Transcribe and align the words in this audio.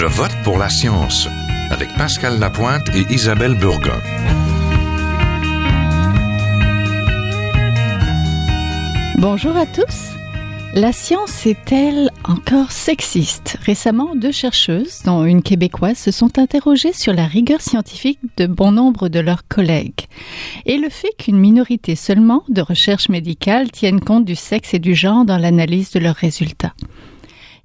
Je 0.00 0.06
vote 0.06 0.34
pour 0.44 0.56
la 0.56 0.70
science 0.70 1.28
avec 1.68 1.94
Pascal 1.94 2.38
Lapointe 2.38 2.88
et 2.94 3.04
Isabelle 3.12 3.54
Burgon. 3.54 4.00
Bonjour 9.18 9.54
à 9.58 9.66
tous. 9.66 10.14
La 10.72 10.92
science 10.92 11.44
est-elle 11.44 12.08
encore 12.24 12.72
sexiste? 12.72 13.58
Récemment, 13.60 14.16
deux 14.16 14.32
chercheuses, 14.32 15.02
dont 15.04 15.26
une 15.26 15.42
québécoise, 15.42 15.98
se 15.98 16.10
sont 16.10 16.38
interrogées 16.38 16.94
sur 16.94 17.12
la 17.12 17.26
rigueur 17.26 17.60
scientifique 17.60 18.20
de 18.38 18.46
bon 18.46 18.72
nombre 18.72 19.10
de 19.10 19.20
leurs 19.20 19.46
collègues 19.48 20.06
et 20.64 20.78
le 20.78 20.88
fait 20.88 21.12
qu'une 21.18 21.38
minorité 21.38 21.94
seulement 21.94 22.42
de 22.48 22.62
recherches 22.62 23.10
médicales 23.10 23.70
tiennent 23.70 24.00
compte 24.00 24.24
du 24.24 24.34
sexe 24.34 24.72
et 24.72 24.78
du 24.78 24.94
genre 24.94 25.26
dans 25.26 25.36
l'analyse 25.36 25.90
de 25.90 26.00
leurs 26.00 26.16
résultats. 26.16 26.72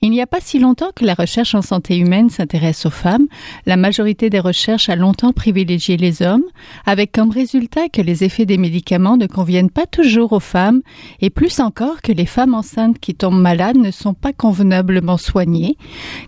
Il 0.05 0.11
n'y 0.11 0.21
a 0.21 0.27
pas 0.27 0.39
si 0.39 0.59
longtemps 0.59 0.91
que 0.95 1.03
la 1.03 1.15
recherche 1.15 1.55
en 1.55 1.63
santé 1.63 1.97
humaine 1.97 2.29
s'intéresse 2.29 2.85
aux 2.85 2.91
femmes. 2.91 3.25
La 3.65 3.75
majorité 3.75 4.29
des 4.29 4.39
recherches 4.39 4.87
a 4.87 4.95
longtemps 4.95 5.31
privilégié 5.31 5.97
les 5.97 6.21
hommes, 6.21 6.43
avec 6.85 7.11
comme 7.11 7.31
résultat 7.31 7.89
que 7.89 8.03
les 8.03 8.23
effets 8.23 8.45
des 8.45 8.59
médicaments 8.59 9.17
ne 9.17 9.25
conviennent 9.25 9.71
pas 9.71 9.87
toujours 9.87 10.33
aux 10.33 10.39
femmes, 10.39 10.83
et 11.21 11.31
plus 11.31 11.59
encore 11.59 12.03
que 12.03 12.11
les 12.11 12.27
femmes 12.27 12.53
enceintes 12.53 12.99
qui 12.99 13.15
tombent 13.15 13.41
malades 13.41 13.77
ne 13.77 13.89
sont 13.89 14.13
pas 14.13 14.31
convenablement 14.31 15.17
soignées, 15.17 15.75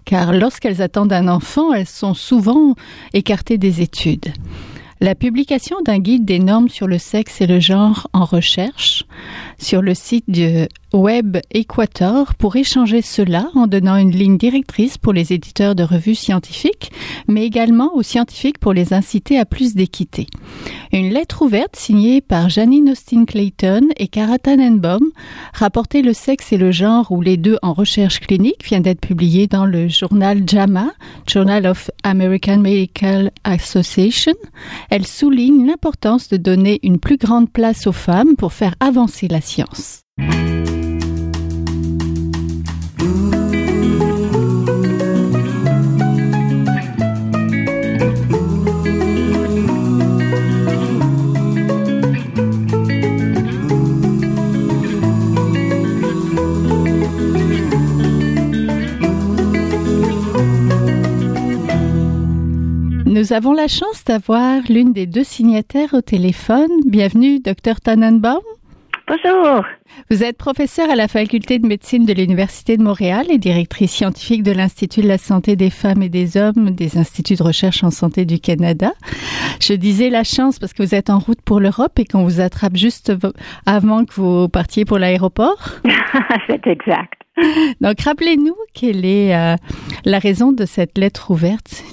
car 0.05 0.33
lorsqu'elles 0.33 0.81
attendent 0.81 1.13
un 1.13 1.27
enfant, 1.27 1.71
elles 1.71 1.85
sont 1.85 2.15
souvent 2.15 2.73
écartées 3.13 3.59
des 3.59 3.81
études. 3.81 4.33
La 4.99 5.13
publication 5.13 5.77
d'un 5.85 5.99
guide 5.99 6.25
des 6.25 6.39
normes 6.39 6.69
sur 6.69 6.87
le 6.87 6.97
sexe 6.97 7.41
et 7.41 7.45
le 7.45 7.59
genre 7.59 8.07
en 8.13 8.25
recherche 8.25 9.03
sur 9.57 9.81
le 9.81 9.93
site 9.93 10.29
de 10.29 10.67
Web 10.93 11.37
Equator 11.51 12.35
pour 12.35 12.55
échanger 12.55 13.01
cela 13.01 13.49
en 13.55 13.67
donnant 13.67 13.97
une 13.97 14.11
ligne 14.11 14.37
directrice 14.37 14.97
pour 14.97 15.11
les 15.11 15.33
éditeurs 15.33 15.75
de 15.75 15.83
revues 15.83 16.15
scientifiques, 16.15 16.91
mais 17.27 17.45
également 17.45 17.93
aux 17.93 18.03
scientifiques 18.03 18.57
pour 18.57 18.73
les 18.73 18.93
inciter 18.93 19.37
à 19.37 19.45
plus 19.45 19.75
d'équité. 19.75 20.27
Une 20.93 21.09
lettre 21.09 21.41
ouverte 21.41 21.75
signée 21.75 22.21
par 22.21 22.49
Janine 22.49 22.91
Austin 22.91 23.25
Clayton 23.25 23.89
et 23.97 24.07
Cara 24.07 24.39
Tannenbaum, 24.39 25.03
rapportait 25.53 26.01
le 26.01 26.13
sexe 26.13 26.53
et 26.53 26.57
le 26.57 26.71
genre 26.71 27.11
ou 27.11 27.21
les 27.21 27.37
deux 27.37 27.57
en 27.61 27.73
recherche 27.73 28.21
clinique, 28.21 28.65
vient 28.65 28.79
d'être 28.79 29.01
publiée 29.01 29.47
dans 29.47 29.65
le 29.65 29.89
journal 29.89 30.43
JAMA, 30.47 30.91
Journal 31.27 31.67
of 31.67 31.91
American 32.03 32.59
Medical 32.59 33.31
Association. 33.43 34.35
Elle 34.89 35.05
souligne 35.05 35.67
l'importance 35.67 36.29
de 36.29 36.37
donner 36.37 36.79
une 36.83 36.99
plus 36.99 37.17
grande 37.17 37.51
place 37.51 37.87
aux 37.87 37.91
femmes 37.91 38.35
pour 38.37 38.53
faire 38.53 38.75
avancer 38.79 39.27
la 39.27 39.41
Nous 63.05 63.33
avons 63.33 63.53
la 63.53 63.67
chance 63.67 64.03
d'avoir 64.05 64.61
l'une 64.69 64.93
des 64.93 65.05
deux 65.05 65.23
signataires 65.23 65.93
au 65.93 66.01
téléphone. 66.01 66.69
Bienvenue, 66.85 67.39
Dr 67.39 67.81
Tannenbaum. 67.81 68.46
Bonjour. 69.07 69.63
Vous 70.11 70.21
êtes 70.21 70.37
professeur 70.37 70.89
à 70.89 70.95
la 70.95 71.07
faculté 71.07 71.59
de 71.59 71.65
médecine 71.65 72.05
de 72.05 72.11
l'Université 72.11 72.75
de 72.75 72.83
Montréal 72.83 73.27
et 73.29 73.37
directrice 73.37 73.91
scientifique 73.91 74.43
de 74.43 74.51
l'Institut 74.51 75.01
de 75.01 75.07
la 75.07 75.17
santé 75.17 75.55
des 75.55 75.69
femmes 75.69 76.01
et 76.01 76.09
des 76.09 76.35
hommes 76.35 76.71
des 76.71 76.97
instituts 76.97 77.35
de 77.35 77.43
recherche 77.43 77.85
en 77.85 77.89
santé 77.89 78.25
du 78.25 78.39
Canada. 78.39 78.91
Je 79.61 79.71
disais 79.73 80.09
la 80.09 80.25
chance 80.25 80.59
parce 80.59 80.73
que 80.73 80.83
vous 80.83 80.93
êtes 80.93 81.09
en 81.09 81.19
route 81.19 81.41
pour 81.41 81.61
l'Europe 81.61 81.97
et 81.99 82.05
qu'on 82.05 82.23
vous 82.25 82.41
attrape 82.41 82.75
juste 82.75 83.13
avant 83.65 84.03
que 84.03 84.13
vous 84.15 84.49
partiez 84.49 84.83
pour 84.83 84.99
l'aéroport. 84.99 85.69
C'est 86.49 86.67
exact. 86.67 87.13
Donc 87.79 88.01
rappelez-nous 88.01 88.55
quelle 88.73 89.05
est 89.05 89.33
euh, 89.35 89.55
la 90.03 90.19
raison 90.19 90.51
de 90.51 90.65
cette 90.65 90.97
lettre 90.97 91.31
ouverte 91.31 91.83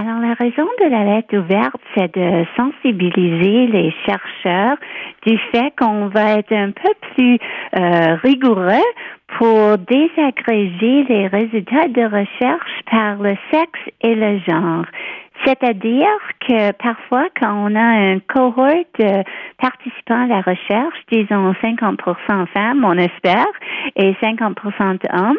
alors, 0.00 0.20
la 0.20 0.34
raison 0.34 0.64
de 0.80 0.88
la 0.88 1.02
lettre 1.02 1.36
ouverte, 1.36 1.80
c'est 1.96 2.14
de 2.14 2.44
sensibiliser 2.56 3.66
les 3.66 3.92
chercheurs 4.06 4.76
du 5.26 5.36
fait 5.50 5.74
qu'on 5.76 6.06
va 6.06 6.34
être 6.34 6.52
un 6.52 6.70
peu 6.70 6.92
plus 7.16 7.36
euh, 7.76 8.14
rigoureux 8.22 8.86
pour 9.38 9.76
désagréger 9.78 11.02
les 11.08 11.26
résultats 11.26 11.88
de 11.88 12.04
recherche 12.04 12.80
par 12.88 13.16
le 13.16 13.34
sexe 13.50 13.80
et 14.02 14.14
le 14.14 14.38
genre. 14.48 14.84
C'est-à-dire 15.44 16.18
que 16.46 16.72
parfois, 16.72 17.28
quand 17.40 17.52
on 17.52 17.74
a 17.74 17.80
un 17.80 18.18
cohort 18.20 18.84
de 18.98 19.22
participants 19.58 20.24
à 20.24 20.26
la 20.26 20.40
recherche, 20.40 20.98
disons 21.12 21.52
50% 21.62 22.46
femmes, 22.48 22.84
on 22.84 22.98
espère, 22.98 23.46
et 23.96 24.12
50% 24.14 24.98
hommes, 25.12 25.36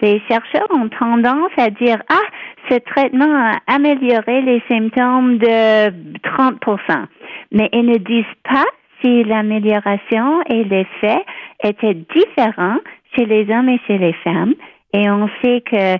les 0.00 0.20
chercheurs 0.28 0.68
ont 0.70 0.88
tendance 0.88 1.52
à 1.58 1.70
dire, 1.70 2.02
ah, 2.08 2.26
ce 2.72 2.78
traitement 2.78 3.34
a 3.34 3.58
amélioré 3.66 4.40
les 4.42 4.62
symptômes 4.68 5.38
de 5.38 5.90
30%. 6.20 7.06
Mais 7.52 7.68
ils 7.72 7.84
ne 7.84 7.98
disent 7.98 8.24
pas 8.44 8.64
si 9.00 9.24
l'amélioration 9.24 10.42
et 10.48 10.64
l'effet 10.64 11.24
étaient 11.62 11.94
différents 12.14 12.78
chez 13.14 13.26
les 13.26 13.52
hommes 13.52 13.68
et 13.68 13.80
chez 13.86 13.98
les 13.98 14.14
femmes. 14.24 14.54
Et 14.94 15.10
on 15.10 15.28
sait 15.42 15.62
que 15.62 15.98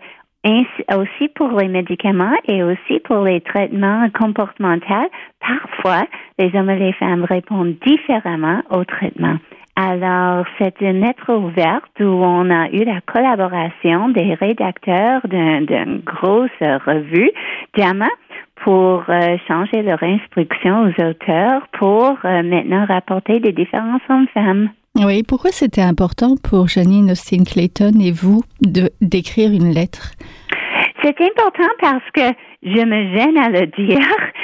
aussi 0.97 1.29
pour 1.35 1.51
les 1.61 1.69
médicaments 1.69 2.37
et 2.49 2.63
aussi 2.63 3.01
pour 3.05 3.23
les 3.23 3.41
traitements 3.43 4.09
comportementaux, 4.11 5.11
parfois 5.41 6.05
les 6.39 6.51
hommes 6.57 6.71
et 6.71 6.79
les 6.79 6.93
femmes 6.95 7.25
répondent 7.25 7.77
différemment 7.87 8.63
aux 8.71 8.85
traitements. 8.85 9.37
Alors, 9.75 10.45
c'est 10.59 10.81
une 10.81 11.01
lettre 11.01 11.33
ouverte 11.33 11.99
où 12.01 12.05
on 12.05 12.51
a 12.51 12.69
eu 12.71 12.85
la 12.85 13.01
collaboration 13.01 14.11
des 14.11 14.35
rédacteurs 14.35 15.23
d'une 15.25 16.03
grosse 16.05 16.51
revue, 16.61 17.31
JAMA, 17.77 18.09
pour 18.63 19.05
euh, 19.09 19.37
changer 19.49 19.83
leur 19.83 20.03
instruction 20.03 20.83
aux 20.83 21.05
auteurs 21.05 21.67
pour 21.79 22.19
euh, 22.25 22.43
maintenant 22.43 22.85
rapporter 22.87 23.41
des 23.41 23.53
différences 23.53 24.03
hommes-femmes. 24.09 24.69
Oui, 24.97 25.23
pourquoi 25.27 25.51
c'était 25.51 25.83
important 25.83 26.35
pour 26.37 26.69
Janine 26.69 27.11
Austin 27.13 27.45
Clayton 27.45 27.99
et 27.99 28.13
vous 28.13 28.43
de 28.61 28.91
d'écrire 29.01 29.51
une 29.51 29.73
lettre? 29.73 30.13
C'est 31.03 31.19
important 31.21 31.69
parce 31.81 32.05
que 32.13 32.35
je 32.63 32.85
me 32.85 33.17
gêne 33.17 33.37
à 33.39 33.49
le 33.49 33.67
dire, 33.67 33.99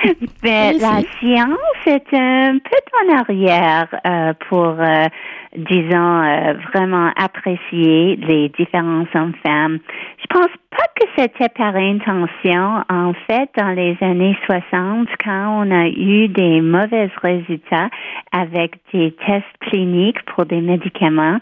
mais 0.43 0.73
la 0.75 1.03
science 1.19 1.87
est 1.87 2.13
un 2.15 2.59
peu 2.59 3.13
en 3.13 3.19
arrière 3.19 3.89
euh, 4.07 4.33
pour, 4.49 4.67
euh, 4.67 5.07
disons, 5.57 6.23
euh, 6.23 6.55
vraiment 6.73 7.11
apprécier 7.17 8.17
les 8.17 8.49
différences 8.51 9.09
hommes-femmes. 9.15 9.79
Je 10.21 10.27
pense 10.29 10.51
pas 10.71 10.85
que 11.01 11.07
c'était 11.17 11.49
par 11.49 11.75
intention. 11.75 12.83
En 12.91 13.13
fait, 13.27 13.49
dans 13.57 13.71
les 13.71 13.97
années 14.01 14.37
60, 14.47 15.09
quand 15.25 15.65
on 15.65 15.71
a 15.71 15.89
eu 15.89 16.29
des 16.29 16.61
mauvais 16.61 17.11
résultats 17.23 17.89
avec 18.33 18.77
des 18.93 19.13
tests 19.27 19.45
cliniques 19.61 20.23
pour 20.27 20.45
des 20.45 20.61
médicaments 20.61 21.39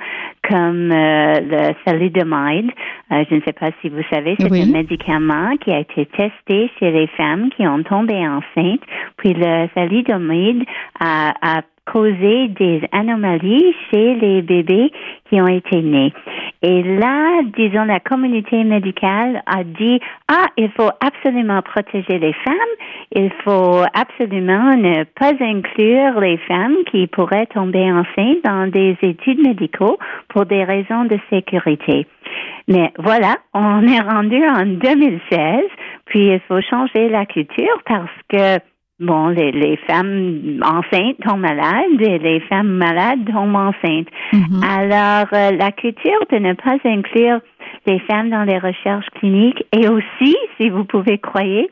comme 0.48 0.88
le 0.90 1.72
thalidomide, 1.84 2.70
je 3.10 3.34
ne 3.34 3.40
sais 3.40 3.52
pas 3.52 3.70
si 3.80 3.88
vous 3.88 4.02
savez, 4.10 4.36
c'est 4.38 4.62
un 4.62 4.72
médicament 4.72 5.56
qui 5.56 5.72
a 5.72 5.80
été 5.80 6.06
testé 6.06 6.70
chez 6.78 6.90
les 6.92 7.08
femmes 7.08 7.50
qui 7.56 7.66
ont 7.66 7.82
tombé 7.82 8.14
enceintes, 8.14 8.82
puis 9.16 9.34
le 9.34 9.66
thalidomide 9.74 10.64
a, 11.00 11.34
a 11.42 11.62
causé 11.86 12.48
des 12.48 12.82
anomalies 12.92 13.74
chez 13.90 14.14
les 14.16 14.42
bébés 14.42 14.92
qui 15.28 15.40
ont 15.40 15.46
été 15.46 15.80
nés. 15.82 16.12
Et 16.62 16.82
là, 16.82 17.42
disons, 17.56 17.84
la 17.84 18.00
communauté 18.00 18.64
médicale 18.64 19.42
a 19.46 19.62
dit, 19.62 20.00
ah, 20.28 20.46
il 20.56 20.70
faut 20.70 20.90
absolument 21.00 21.62
protéger 21.62 22.18
les 22.18 22.32
femmes, 22.32 22.74
il 23.12 23.30
faut 23.44 23.82
absolument 23.94 24.76
ne 24.76 25.04
pas 25.04 25.32
inclure 25.40 26.20
les 26.20 26.38
femmes 26.38 26.76
qui 26.90 27.06
pourraient 27.06 27.46
tomber 27.46 27.90
enceintes 27.92 28.42
dans 28.44 28.70
des 28.70 28.96
études 29.02 29.42
médicaux 29.42 29.98
pour 30.28 30.46
des 30.46 30.64
raisons 30.64 31.04
de 31.04 31.18
sécurité. 31.30 32.06
Mais 32.68 32.92
voilà, 32.98 33.36
on 33.54 33.86
est 33.86 34.00
rendu 34.00 34.44
en 34.44 34.66
2016, 34.66 35.60
puis 36.06 36.28
il 36.30 36.40
faut 36.48 36.60
changer 36.62 37.08
la 37.08 37.26
culture 37.26 37.82
parce 37.86 38.10
que 38.28 38.58
Bon, 38.98 39.28
les, 39.28 39.52
les 39.52 39.76
femmes 39.88 40.58
enceintes 40.62 41.18
tombent 41.22 41.40
malades 41.40 42.00
et 42.00 42.18
les 42.18 42.40
femmes 42.40 42.70
malades 42.70 43.30
tombent 43.30 43.56
enceintes. 43.56 44.08
Mm-hmm. 44.32 44.64
Alors, 44.64 45.26
euh, 45.34 45.50
la 45.54 45.70
culture 45.72 46.24
de 46.32 46.38
ne 46.38 46.54
pas 46.54 46.78
inclure 46.82 47.40
les 47.86 47.98
femmes 48.00 48.30
dans 48.30 48.44
les 48.44 48.58
recherches 48.58 49.08
cliniques 49.16 49.62
et 49.72 49.86
aussi, 49.88 50.34
si 50.56 50.70
vous 50.70 50.84
pouvez 50.84 51.18
croire, 51.18 51.66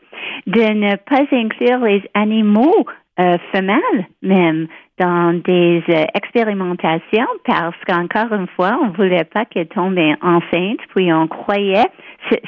de 0.45 0.73
ne 0.73 0.95
pas 0.97 1.25
inclure 1.31 1.79
les 1.79 2.03
animaux 2.13 2.85
euh, 3.19 3.37
femelles 3.51 4.05
même 4.21 4.67
dans 4.97 5.33
des 5.33 5.83
euh, 5.89 6.05
expérimentations 6.13 7.27
parce 7.45 7.75
qu'encore 7.85 8.31
une 8.33 8.47
fois, 8.55 8.77
on 8.81 8.89
voulait 8.89 9.25
pas 9.25 9.45
qu'elle 9.45 9.67
tombe 9.67 9.97
enceinte, 10.21 10.79
puis 10.95 11.11
on 11.11 11.27
croyait, 11.27 11.89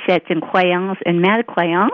c'est 0.08 0.30
une 0.30 0.40
croyance, 0.40 0.98
une 1.06 1.20
mal-croyance, 1.20 1.92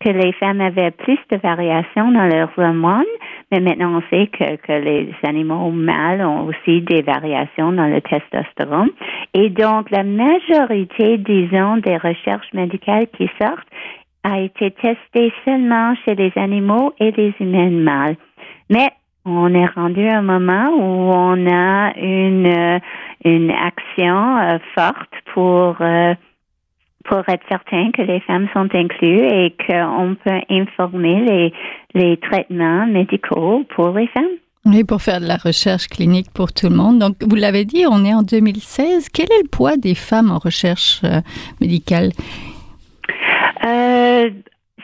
que 0.00 0.10
les 0.10 0.32
femmes 0.32 0.60
avaient 0.60 0.90
plus 0.90 1.18
de 1.30 1.38
variations 1.38 2.10
dans 2.10 2.26
leurs 2.26 2.50
hormones, 2.58 3.04
mais 3.50 3.60
maintenant 3.60 3.98
on 3.98 4.02
sait 4.10 4.26
que, 4.26 4.56
que 4.56 4.72
les 4.72 5.14
animaux 5.22 5.70
mâles 5.70 6.22
ont 6.22 6.46
aussi 6.46 6.82
des 6.82 7.02
variations 7.02 7.72
dans 7.72 7.86
le 7.86 8.00
testostérone. 8.02 8.90
Et 9.32 9.48
donc, 9.48 9.90
la 9.90 10.02
majorité, 10.02 11.18
disons, 11.18 11.78
des 11.78 11.96
recherches 11.96 12.52
médicales 12.52 13.06
qui 13.16 13.30
sortent 13.40 13.68
a 14.22 14.40
été 14.40 14.70
testée 14.70 15.32
seulement 15.44 15.94
chez 16.04 16.14
les 16.14 16.32
animaux 16.36 16.92
et 16.98 17.10
les 17.12 17.34
humains 17.40 17.70
mâles. 17.70 18.16
Mais 18.70 18.90
on 19.24 19.54
est 19.54 19.66
rendu 19.66 20.06
à 20.06 20.18
un 20.18 20.22
moment 20.22 20.70
où 20.70 21.12
on 21.12 21.46
a 21.50 21.96
une, 21.96 22.46
euh, 22.46 22.78
une 23.24 23.50
action 23.50 24.38
euh, 24.38 24.58
forte 24.74 25.10
pour, 25.32 25.76
euh, 25.80 26.14
pour 27.04 27.28
être 27.28 27.44
certain 27.48 27.90
que 27.92 28.02
les 28.02 28.20
femmes 28.20 28.48
sont 28.52 28.68
incluses 28.74 29.32
et 29.32 29.54
qu'on 29.66 30.16
peut 30.24 30.40
informer 30.50 31.20
les, 31.24 31.52
les 31.94 32.16
traitements 32.18 32.86
médicaux 32.86 33.64
pour 33.74 33.90
les 33.90 34.08
femmes. 34.08 34.24
Oui, 34.66 34.82
pour 34.82 35.02
faire 35.02 35.20
de 35.20 35.26
la 35.26 35.36
recherche 35.36 35.88
clinique 35.88 36.28
pour 36.32 36.52
tout 36.52 36.70
le 36.70 36.76
monde. 36.76 36.98
Donc, 36.98 37.16
vous 37.20 37.36
l'avez 37.36 37.66
dit, 37.66 37.84
on 37.90 38.02
est 38.04 38.14
en 38.14 38.22
2016. 38.22 39.10
Quel 39.10 39.26
est 39.26 39.42
le 39.42 39.48
poids 39.48 39.76
des 39.76 39.94
femmes 39.94 40.30
en 40.30 40.38
recherche 40.38 41.02
médicale? 41.60 42.12
Euh, 43.66 44.30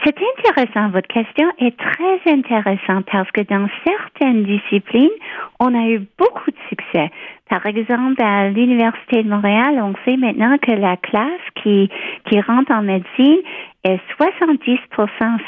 c'est 0.05 0.17
intéressant. 0.17 0.89
Votre 0.91 1.09
question 1.09 1.47
est 1.59 1.77
très 1.77 2.33
intéressante 2.33 3.07
parce 3.11 3.31
que 3.33 3.43
dans 3.43 3.69
certaines 3.85 4.45
disciplines, 4.45 5.11
on 5.59 5.75
a 5.75 5.89
eu 5.89 6.07
beaucoup 6.19 6.51
de 6.51 6.57
succès. 6.69 7.11
Par 7.49 7.67
exemple, 7.67 8.23
à 8.23 8.49
l'Université 8.49 9.23
de 9.23 9.29
Montréal, 9.29 9.81
on 9.83 9.95
sait 10.05 10.17
maintenant 10.17 10.57
que 10.59 10.73
la 10.73 10.97
classe 10.97 11.41
qui, 11.63 11.91
qui 12.27 12.41
rentre 12.41 12.73
en 12.73 12.83
médecine 12.83 13.39
est 13.85 14.01
70% 14.19 14.79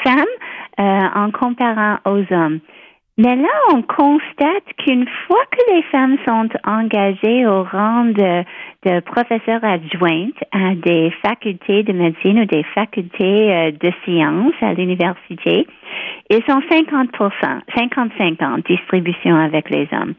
femmes 0.03 0.25
euh, 0.79 0.99
en 1.15 1.31
comparant 1.31 1.97
aux 2.05 2.23
hommes. 2.33 2.59
Mais 3.17 3.35
là, 3.35 3.49
on 3.71 3.83
constate 3.83 4.65
qu'une 4.79 5.07
fois 5.27 5.43
que 5.51 5.75
les 5.75 5.83
femmes 5.83 6.17
sont 6.27 6.49
engagées 6.63 7.45
au 7.45 7.63
rang 7.63 8.05
de, 8.05 8.43
de 8.85 8.99
professeurs 9.01 9.63
adjointes 9.63 10.43
à 10.51 10.73
des 10.73 11.11
facultés 11.21 11.83
de 11.83 11.93
médecine 11.93 12.39
ou 12.39 12.45
des 12.45 12.63
facultés 12.73 13.53
euh, 13.53 13.71
de 13.71 13.91
sciences 14.03 14.55
à 14.61 14.73
l'université, 14.73 15.67
ils 16.31 16.43
sont 16.49 16.61
50 16.67 17.11
50-50 17.11 18.65
distribution 18.65 19.35
avec 19.35 19.69
les 19.69 19.87
hommes. 19.91 20.15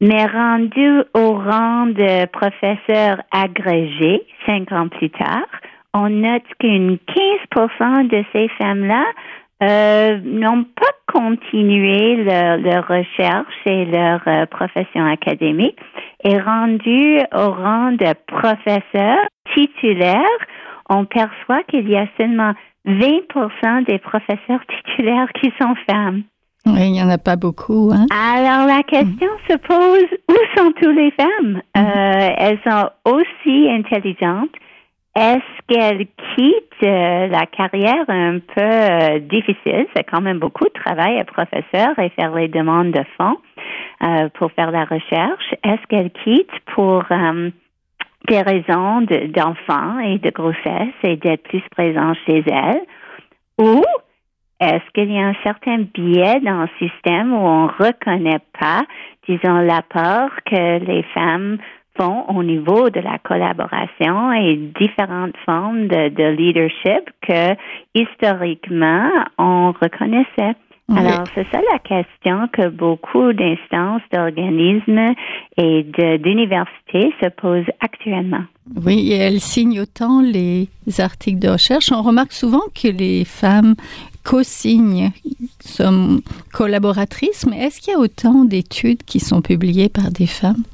Mais 0.00 0.24
rendu 0.26 1.02
au 1.14 1.32
rang 1.32 1.86
de 1.86 2.26
professeurs 2.26 3.20
agrégés, 3.32 4.22
cinq 4.46 4.70
ans 4.70 4.86
plus 4.86 5.10
tard, 5.10 5.48
on 5.92 6.08
note 6.08 6.44
qu'une 6.60 6.98
15% 7.56 8.06
de 8.08 8.24
ces 8.32 8.48
femmes-là 8.58 9.04
euh, 9.62 10.18
n'ont 10.22 10.64
pas 10.64 10.92
continué 11.12 12.16
leur, 12.16 12.86
recherche 12.86 13.54
et 13.66 13.84
leur 13.86 14.20
euh, 14.26 14.46
profession 14.46 15.04
académique 15.04 15.78
et 16.22 16.38
rendu 16.38 17.18
au 17.34 17.50
rang 17.50 17.92
de 17.92 18.14
professeur 18.26 19.18
titulaire, 19.54 20.38
on 20.88 21.04
perçoit 21.04 21.62
qu'il 21.64 21.88
y 21.88 21.96
a 21.96 22.06
seulement 22.16 22.52
20% 22.86 23.86
des 23.86 23.98
professeurs 23.98 24.60
titulaires 24.86 25.28
qui 25.40 25.52
sont 25.60 25.74
femmes. 25.88 26.22
Oui, 26.66 26.86
il 26.86 26.92
n'y 26.92 27.02
en 27.02 27.08
a 27.08 27.18
pas 27.18 27.36
beaucoup. 27.36 27.90
Hein? 27.92 28.06
Alors 28.10 28.66
la 28.66 28.82
question 28.82 29.30
se 29.48 29.56
pose, 29.56 30.18
où 30.28 30.34
sont 30.56 30.72
toutes 30.72 30.94
les 30.94 31.10
femmes? 31.12 31.62
Mm-hmm. 31.74 31.96
Euh, 31.96 32.34
elles 32.36 32.58
sont 32.64 32.90
aussi 33.04 33.70
intelligentes, 33.70 34.54
est-ce 35.16 35.74
qu'elle 35.74 36.06
quitte 36.38 36.82
euh, 36.84 37.26
la 37.26 37.46
carrière 37.46 38.04
un 38.08 38.38
peu 38.38 38.60
euh, 38.60 39.18
difficile? 39.18 39.86
C'est 39.94 40.04
quand 40.04 40.20
même 40.20 40.38
beaucoup 40.38 40.64
de 40.64 40.80
travail 40.84 41.18
à 41.18 41.24
professeur 41.24 41.98
et 41.98 42.10
faire 42.10 42.32
les 42.34 42.48
demandes 42.48 42.92
de 42.92 43.02
fonds 43.16 43.38
euh, 44.02 44.28
pour 44.34 44.52
faire 44.52 44.70
la 44.70 44.84
recherche. 44.84 45.54
Est-ce 45.64 45.84
qu'elle 45.88 46.10
quitte 46.10 46.52
pour 46.74 47.04
des 48.28 48.42
raisons 48.42 49.00
d'enfants 49.00 49.98
et 49.98 50.18
de 50.18 50.30
grossesse 50.30 50.94
et 51.02 51.16
d'être 51.16 51.42
plus 51.44 51.62
présent 51.70 52.14
chez 52.26 52.44
elle? 52.46 52.82
Ou 53.58 53.82
est-ce 54.60 54.90
qu'il 54.92 55.12
y 55.12 55.18
a 55.18 55.26
un 55.26 55.36
certain 55.42 55.78
biais 55.78 56.40
dans 56.40 56.62
le 56.62 56.68
système 56.78 57.32
où 57.32 57.38
on 57.38 57.66
ne 57.66 57.84
reconnaît 57.84 58.42
pas, 58.60 58.84
disons, 59.28 59.58
l'apport 59.58 60.30
que 60.46 60.84
les 60.84 61.02
femmes 61.14 61.58
au 62.00 62.42
niveau 62.42 62.90
de 62.90 63.00
la 63.00 63.18
collaboration 63.18 64.32
et 64.32 64.56
différentes 64.78 65.36
formes 65.44 65.88
de, 65.88 66.30
leadership 66.30 67.10
que 67.26 67.54
historiquement 67.94 69.10
on 69.38 69.72
reconnaissait. 69.72 70.56
Alors, 70.96 71.24
c'est 71.34 71.46
ça 71.52 71.60
la 71.70 71.78
question 71.80 72.48
que 72.50 72.68
beaucoup 72.68 73.34
d'instances, 73.34 74.00
d'organismes 74.10 75.12
et 75.58 75.82
d'universités 75.82 77.12
se 77.22 77.28
posent 77.28 77.70
actuellement. 77.80 78.44
Oui, 78.86 79.12
et 79.12 79.16
elles 79.16 79.40
signent 79.40 79.80
autant 79.80 80.22
les 80.22 80.68
articles 80.98 81.40
de 81.40 81.50
recherche. 81.50 81.92
On 81.92 82.00
remarque 82.00 82.32
souvent 82.32 82.62
que 82.74 82.88
les 82.88 83.26
femmes 83.26 83.74
co-signent, 84.24 85.10
sont 85.60 86.20
collaboratrices, 86.52 87.46
mais 87.46 87.58
est-ce 87.58 87.80
qu'il 87.80 87.92
y 87.92 87.96
a 87.96 87.98
autant 87.98 88.44
d'études 88.44 89.02
qui 89.04 89.20
sont 89.20 89.40
publiées 89.40 89.88
par 89.88 90.10
des 90.10 90.26
femmes? 90.26 90.64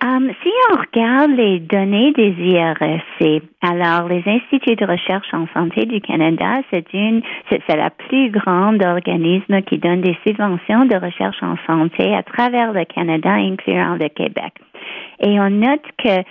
Um, 0.00 0.30
si 0.42 0.50
on 0.70 0.78
regarde 0.78 1.32
les 1.32 1.58
données 1.58 2.12
des 2.12 2.30
IRSC, 2.30 3.42
alors 3.62 4.08
les 4.08 4.22
instituts 4.26 4.76
de 4.76 4.86
recherche 4.86 5.26
en 5.32 5.48
santé 5.52 5.86
du 5.86 6.00
Canada, 6.00 6.60
c'est 6.70 6.92
une, 6.92 7.20
c'est 7.50 7.76
la 7.76 7.90
plus 7.90 8.30
grande 8.30 8.84
organisme 8.84 9.60
qui 9.62 9.78
donne 9.78 10.00
des 10.02 10.16
subventions 10.24 10.84
de 10.84 10.94
recherche 10.94 11.42
en 11.42 11.56
santé 11.66 12.14
à 12.14 12.22
travers 12.22 12.72
le 12.72 12.84
Canada, 12.84 13.30
incluant 13.30 13.96
le 13.96 14.08
Québec. 14.08 14.54
Et 15.20 15.40
on 15.40 15.50
note 15.50 15.84
que 15.98 16.22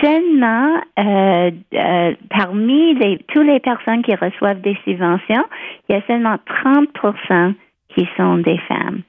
seulement 0.00 0.80
euh, 0.98 1.50
euh, 1.74 2.14
parmi 2.30 2.94
les, 2.94 3.18
toutes 3.28 3.46
les 3.46 3.60
personnes 3.60 4.02
qui 4.02 4.14
reçoivent 4.14 4.62
des 4.62 4.78
subventions, 4.84 5.44
il 5.88 5.96
y 5.96 5.98
a 5.98 6.02
seulement 6.06 6.36
30% 6.64 7.54
qui 7.94 8.08
sont 8.16 8.38
des 8.38 8.58
femmes. 8.66 9.02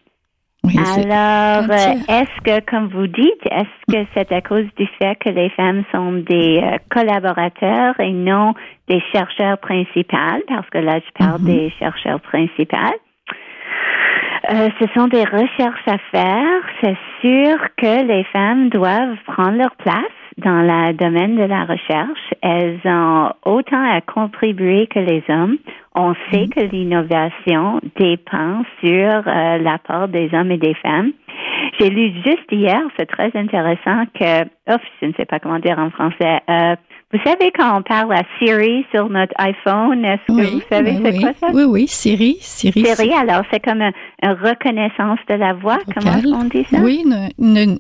Alors, 0.64 1.70
euh, 1.72 1.96
est-ce 2.08 2.42
que, 2.44 2.60
comme 2.70 2.88
vous 2.90 3.08
dites, 3.08 3.46
est-ce 3.50 3.94
que 3.94 4.06
c'est 4.14 4.32
à 4.32 4.42
cause 4.42 4.66
du 4.78 4.88
fait 5.00 5.16
que 5.16 5.30
les 5.30 5.50
femmes 5.50 5.84
sont 5.92 6.12
des 6.14 6.62
euh, 6.64 6.78
collaborateurs 6.92 8.00
et 8.00 8.12
non 8.12 8.54
des 8.88 9.02
chercheurs 9.12 9.58
principaux? 9.58 10.44
Parce 10.48 10.70
que 10.70 10.78
là, 10.78 11.00
je 11.00 11.26
parle 11.26 11.42
mhm. 11.42 11.48
des 11.48 11.74
chercheurs 11.80 12.22
principaux. 12.22 12.78
Euh, 14.52 14.70
ce 14.80 14.86
sont 14.94 15.08
des 15.08 15.24
recherches 15.24 15.88
à 15.88 15.98
faire. 16.12 16.62
C'est 16.82 16.98
sûr 17.22 17.58
que 17.78 18.06
les 18.06 18.24
femmes 18.26 18.70
doivent 18.70 19.18
prendre 19.26 19.58
leur 19.58 19.76
place 19.78 20.21
dans 20.38 20.62
le 20.62 20.94
domaine 20.94 21.36
de 21.36 21.44
la 21.44 21.66
recherche. 21.66 22.34
Elles 22.42 22.80
ont 22.86 23.32
autant 23.46 23.84
à 23.84 24.02
contribuer 24.02 24.88
que 24.88 25.00
les 25.00 25.24
hommes. 25.30 25.58
On 25.96 26.14
sait 26.32 26.46
mhm. 26.46 26.50
que 26.50 26.60
l'innovation 26.62 27.82
dépend 27.98 28.64
sur 28.84 29.28
euh, 29.28 29.58
l'apport 29.58 30.08
des 30.08 30.30
hommes 30.34 30.52
et 30.52 30.58
des 30.58 30.76
femmes. 30.76 31.12
J'ai 31.80 31.90
lu 31.90 32.14
juste 32.24 32.52
hier, 32.52 32.80
c'est 32.98 33.08
très 33.08 33.32
intéressant 33.36 34.06
que, 34.14 34.44
oh, 34.70 34.78
je 35.02 35.08
ne 35.08 35.14
sais 35.14 35.26
pas 35.26 35.40
comment 35.40 35.60
dire 35.60 35.80
en 35.80 35.90
français, 35.90 36.40
euh, 36.50 36.76
vous 37.14 37.20
savez 37.26 37.52
quand 37.52 37.78
on 37.78 37.82
parle 37.82 38.14
à 38.14 38.22
Siri 38.38 38.86
sur 38.94 39.10
notre 39.10 39.34
iPhone, 39.38 40.06
est-ce 40.06 40.28
que 40.28 40.54
vous 40.54 40.62
savez 40.70 40.94
c'est 41.04 41.20
quoi 41.20 41.34
ça? 41.34 41.48
Oui, 41.54 41.64
oui, 41.68 41.88
Siri, 41.88 42.38
Siri. 42.40 42.86
Siri, 42.86 43.14
alors 43.14 43.44
c'est 43.52 43.60
comme 43.60 43.82
une 43.82 44.32
reconnaissance 44.32 45.20
de 45.28 45.36
la 45.36 45.54
voix, 45.54 45.80
comment 45.94 46.40
on 46.40 46.46
dit 46.46 46.64
ça? 46.72 46.78
Oui, 46.82 47.04
une, 47.04 47.30
une, 47.38 47.80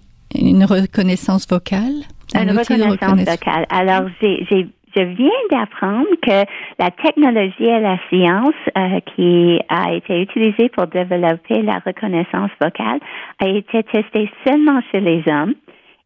reconnaissance 0.65 1.47
vocale? 1.47 2.03
Une 2.33 2.57
reconnaissance 2.57 3.19
vocale. 3.19 3.65
Alors, 3.69 4.09
j'ai 4.21 4.67
je 4.95 5.03
viens 5.03 5.29
d'apprendre 5.49 6.07
que 6.21 6.45
la 6.79 6.91
technologie 6.91 7.63
et 7.63 7.79
la 7.79 7.97
science 8.09 8.53
euh, 8.77 8.99
qui 9.15 9.59
a 9.69 9.93
été 9.93 10.21
utilisée 10.21 10.69
pour 10.69 10.87
développer 10.87 11.61
la 11.61 11.79
reconnaissance 11.85 12.51
vocale 12.61 12.99
a 13.39 13.47
été 13.47 13.83
testée 13.83 14.29
seulement 14.45 14.81
chez 14.91 14.99
les 14.99 15.23
hommes. 15.27 15.53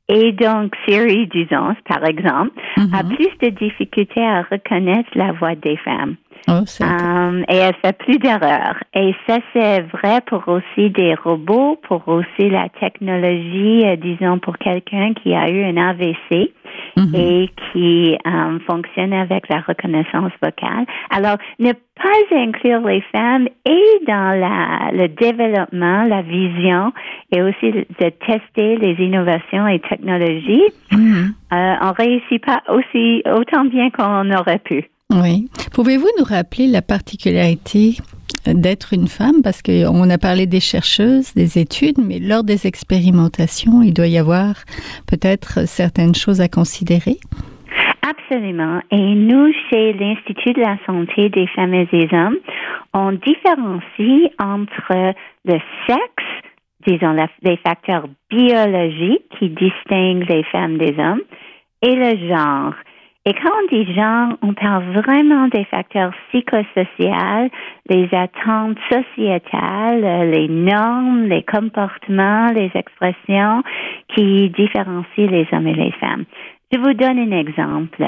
Et 0.08 0.34
donc, 0.34 0.76
Siri, 0.86 1.28
disons, 1.28 1.76
par 1.90 2.06
exemple, 2.06 2.52
a 2.78 2.82
mm-hmm. 2.82 3.16
plus 3.16 3.38
de 3.42 3.50
difficultés 3.56 4.24
à 4.24 4.44
reconnaître 4.44 5.10
la 5.16 5.32
voix 5.32 5.56
des 5.56 5.78
femmes. 5.78 6.16
Oh, 6.48 6.64
um, 6.82 7.44
et 7.50 7.56
elle 7.56 7.76
fait 7.84 7.98
plus 7.98 8.20
d'erreurs. 8.20 8.76
Et 8.94 9.16
ça, 9.28 9.40
c'est 9.54 9.82
vrai 9.82 10.22
pour 10.28 10.48
aussi 10.48 10.92
des 10.92 11.16
robots, 11.16 11.80
pour 11.88 12.08
aussi 12.08 12.50
la 12.50 12.70
technologie, 12.70 13.84
euh, 13.86 13.96
disons, 13.96 14.38
pour 14.38 14.58
quelqu'un 14.58 15.14
qui 15.14 15.34
a 15.34 15.50
eu 15.50 15.64
un 15.64 15.78
AVC 15.78 16.52
mm-hmm. 16.98 17.16
et 17.16 17.50
qui 17.72 18.18
um, 18.26 18.60
fonctionne 18.68 19.14
avec 19.14 19.50
la 19.50 19.62
reconnaissance 19.62 20.32
vocale. 20.42 20.86
Alors, 21.10 21.38
ne 21.58 21.72
pas 21.72 22.36
inclure 22.38 22.82
les 22.82 23.02
femmes 23.12 23.48
et 23.66 24.06
dans 24.06 24.40
la, 24.40 24.92
le 24.92 25.08
développement, 25.08 26.04
la 26.04 26.22
vision 26.22 26.94
et 27.32 27.42
aussi 27.42 27.72
de 27.72 28.10
tester 28.28 28.78
les 28.78 29.04
innovations 29.04 29.68
et 29.68 29.80
technologies, 29.80 30.70
mm-hmm. 30.92 31.32
euh, 31.54 31.76
on 31.82 31.92
réussit 31.94 32.46
pas 32.46 32.62
aussi 32.70 33.24
autant 33.26 33.66
bien 33.66 33.90
qu'on 33.90 34.32
aurait 34.32 34.60
pu. 34.60 34.90
Oui. 35.14 35.48
Pouvez-vous 35.74 36.08
nous 36.18 36.26
rappeler 36.26 36.68
la 36.68 36.82
particularité 36.82 37.98
d'être 38.48 38.94
une 38.94 39.08
femme? 39.08 39.42
Parce 39.44 39.62
qu'on 39.62 40.10
a 40.10 40.18
parlé 40.18 40.48
des 40.48 40.60
chercheuses, 40.60 41.34
des 41.34 41.60
études, 41.60 41.98
mais 41.98 42.20
lors 42.20 42.44
des 42.44 42.66
expérimentations, 42.66 43.82
il 43.82 43.94
doit 43.94 44.08
y 44.08 44.18
avoir 44.18 44.56
peut-être 45.08 45.68
certaines 45.68 46.16
choses 46.16 46.42
à 46.42 46.48
considérer. 46.48 47.18
Absolument. 48.02 48.82
Et 48.92 49.16
nous, 49.16 49.52
chez 49.70 49.94
l'Institut 49.94 50.54
de 50.54 50.62
la 50.62 50.78
santé 50.86 51.30
des 51.30 51.48
femmes 51.56 51.74
et 51.74 51.86
des 51.86 52.08
hommes, 52.12 52.38
on 52.94 53.12
différencie 53.12 54.32
entre 54.40 55.14
le 55.46 55.60
sexe, 55.88 56.26
disons 56.88 57.16
les 57.44 57.58
facteurs 57.58 58.08
biologiques 58.30 59.30
qui 59.38 59.50
distinguent 59.50 60.28
les 60.28 60.44
femmes 60.52 60.78
des 60.78 60.96
hommes, 60.98 61.22
et 61.82 61.96
le 61.96 62.28
genre. 62.28 62.74
Et 63.28 63.34
quand 63.34 63.50
on 63.50 63.76
dit 63.76 63.92
genre, 63.92 64.38
on 64.44 64.54
parle 64.54 64.84
vraiment 64.94 65.48
des 65.48 65.66
facteurs 65.66 66.14
psychosociaux, 66.30 67.50
les 67.90 68.08
attentes 68.12 68.78
sociétales, 68.88 70.30
les 70.30 70.48
normes, 70.48 71.24
les 71.24 71.42
comportements, 71.42 72.52
les 72.52 72.70
expressions 72.76 73.64
qui 74.16 74.52
différencient 74.52 75.32
les 75.32 75.48
hommes 75.52 75.68
et 75.68 75.74
les 75.74 75.92
femmes. 75.94 76.26
Je 76.72 76.78
vous 76.78 76.94
donne 76.94 77.18
un 77.18 77.32
exemple. 77.32 78.04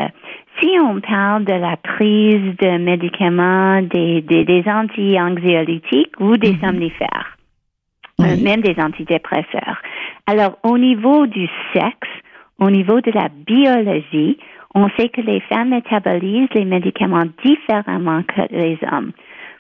Si 0.62 0.70
on 0.80 1.02
parle 1.02 1.46
de 1.46 1.54
la 1.54 1.78
prise 1.78 2.56
de 2.58 2.78
médicaments, 2.78 3.82
des, 3.82 4.22
des, 4.22 4.64
anti-anxiolytiques 4.68 6.20
ou 6.20 6.38
des 6.38 6.54
mhm. 6.54 6.62
somnifères, 6.62 7.38
euh, 8.22 8.36
même 8.44 8.62
des 8.62 8.76
antidépresseurs. 8.80 9.82
Alors, 10.28 10.60
au 10.64 10.78
niveau 10.78 11.26
du 11.26 11.48
sexe, 11.74 12.10
au 12.60 12.70
niveau 12.70 13.02
de 13.02 13.12
la 13.12 13.30
biologie, 13.30 14.38
on 14.78 14.90
sait 14.98 15.10
que 15.10 15.22
les 15.22 15.40
femmes 15.42 15.70
métabolisent 15.70 16.54
les 16.54 16.66
médicaments 16.66 17.26
différemment 17.44 18.22
que 18.24 18.42
les 18.52 18.78
hommes. 18.92 19.12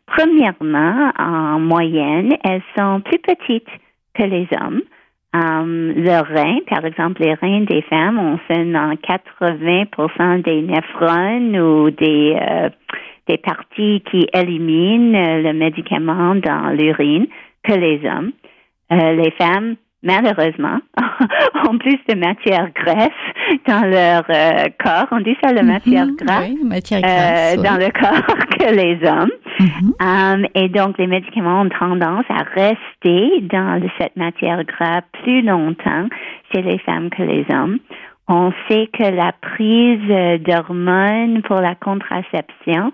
Premièrement, 0.06 1.12
en 1.18 1.60
moyenne, 1.60 2.34
elles 2.44 2.62
sont 2.78 3.02
plus 3.02 3.18
petites 3.20 3.68
que 4.14 4.24
les 4.24 4.48
hommes. 4.62 4.82
Um, 5.34 5.92
le 5.96 6.20
rein, 6.22 6.60
par 6.70 6.86
exemple, 6.86 7.22
les 7.22 7.34
reins 7.34 7.62
des 7.62 7.82
femmes 7.82 8.20
ont 8.20 8.40
seulement 8.48 8.94
80% 8.94 10.44
des 10.44 10.62
néphrones 10.62 11.58
ou 11.60 11.90
des, 11.90 12.38
euh, 12.40 12.70
des 13.28 13.38
parties 13.38 14.04
qui 14.10 14.28
éliminent 14.34 15.42
le 15.42 15.54
médicament 15.54 16.36
dans 16.36 16.70
l'urine 16.70 17.28
que 17.64 17.74
les 17.74 18.00
hommes. 18.08 18.32
Euh, 18.92 19.14
les 19.14 19.32
femmes 19.32 19.76
malheureusement, 20.04 20.80
ont 21.70 21.78
plus 21.78 22.00
de 22.08 22.16
matière 22.16 22.70
graisse 22.74 23.10
dans 23.68 23.90
leur 23.90 24.24
euh, 24.30 24.68
corps. 24.84 25.08
On 25.12 25.20
dit 25.20 25.36
ça, 25.44 25.54
la 25.54 25.64
matière 25.64 26.06
mhm, 26.06 26.16
grasse, 26.16 26.52
matière 26.64 27.02
grasse 27.02 27.58
euh, 27.58 27.64
dans 27.64 27.78
le 27.78 27.92
corps 28.00 28.36
que 28.58 28.74
les 28.74 29.08
hommes. 29.08 29.32
Mhm. 29.60 29.94
Um, 30.00 30.46
et 30.56 30.70
donc, 30.70 30.98
les 30.98 31.08
médicaments 31.08 31.62
ont 31.62 31.70
tendance 31.70 32.26
à 32.30 32.44
rester 32.44 33.42
dans 33.42 33.82
cette 34.00 34.16
matière 34.16 34.64
grasse 34.64 35.04
plus 35.24 35.42
longtemps 35.42 36.08
chez 36.54 36.62
les 36.62 36.78
femmes 36.80 37.10
que 37.10 37.24
les 37.24 37.46
hommes. 37.52 37.80
On 38.30 38.52
sait 38.68 38.90
que 38.92 39.04
la 39.04 39.32
prise 39.32 40.42
d'hormones 40.44 41.42
pour 41.44 41.62
la 41.62 41.76
contraception, 41.76 42.92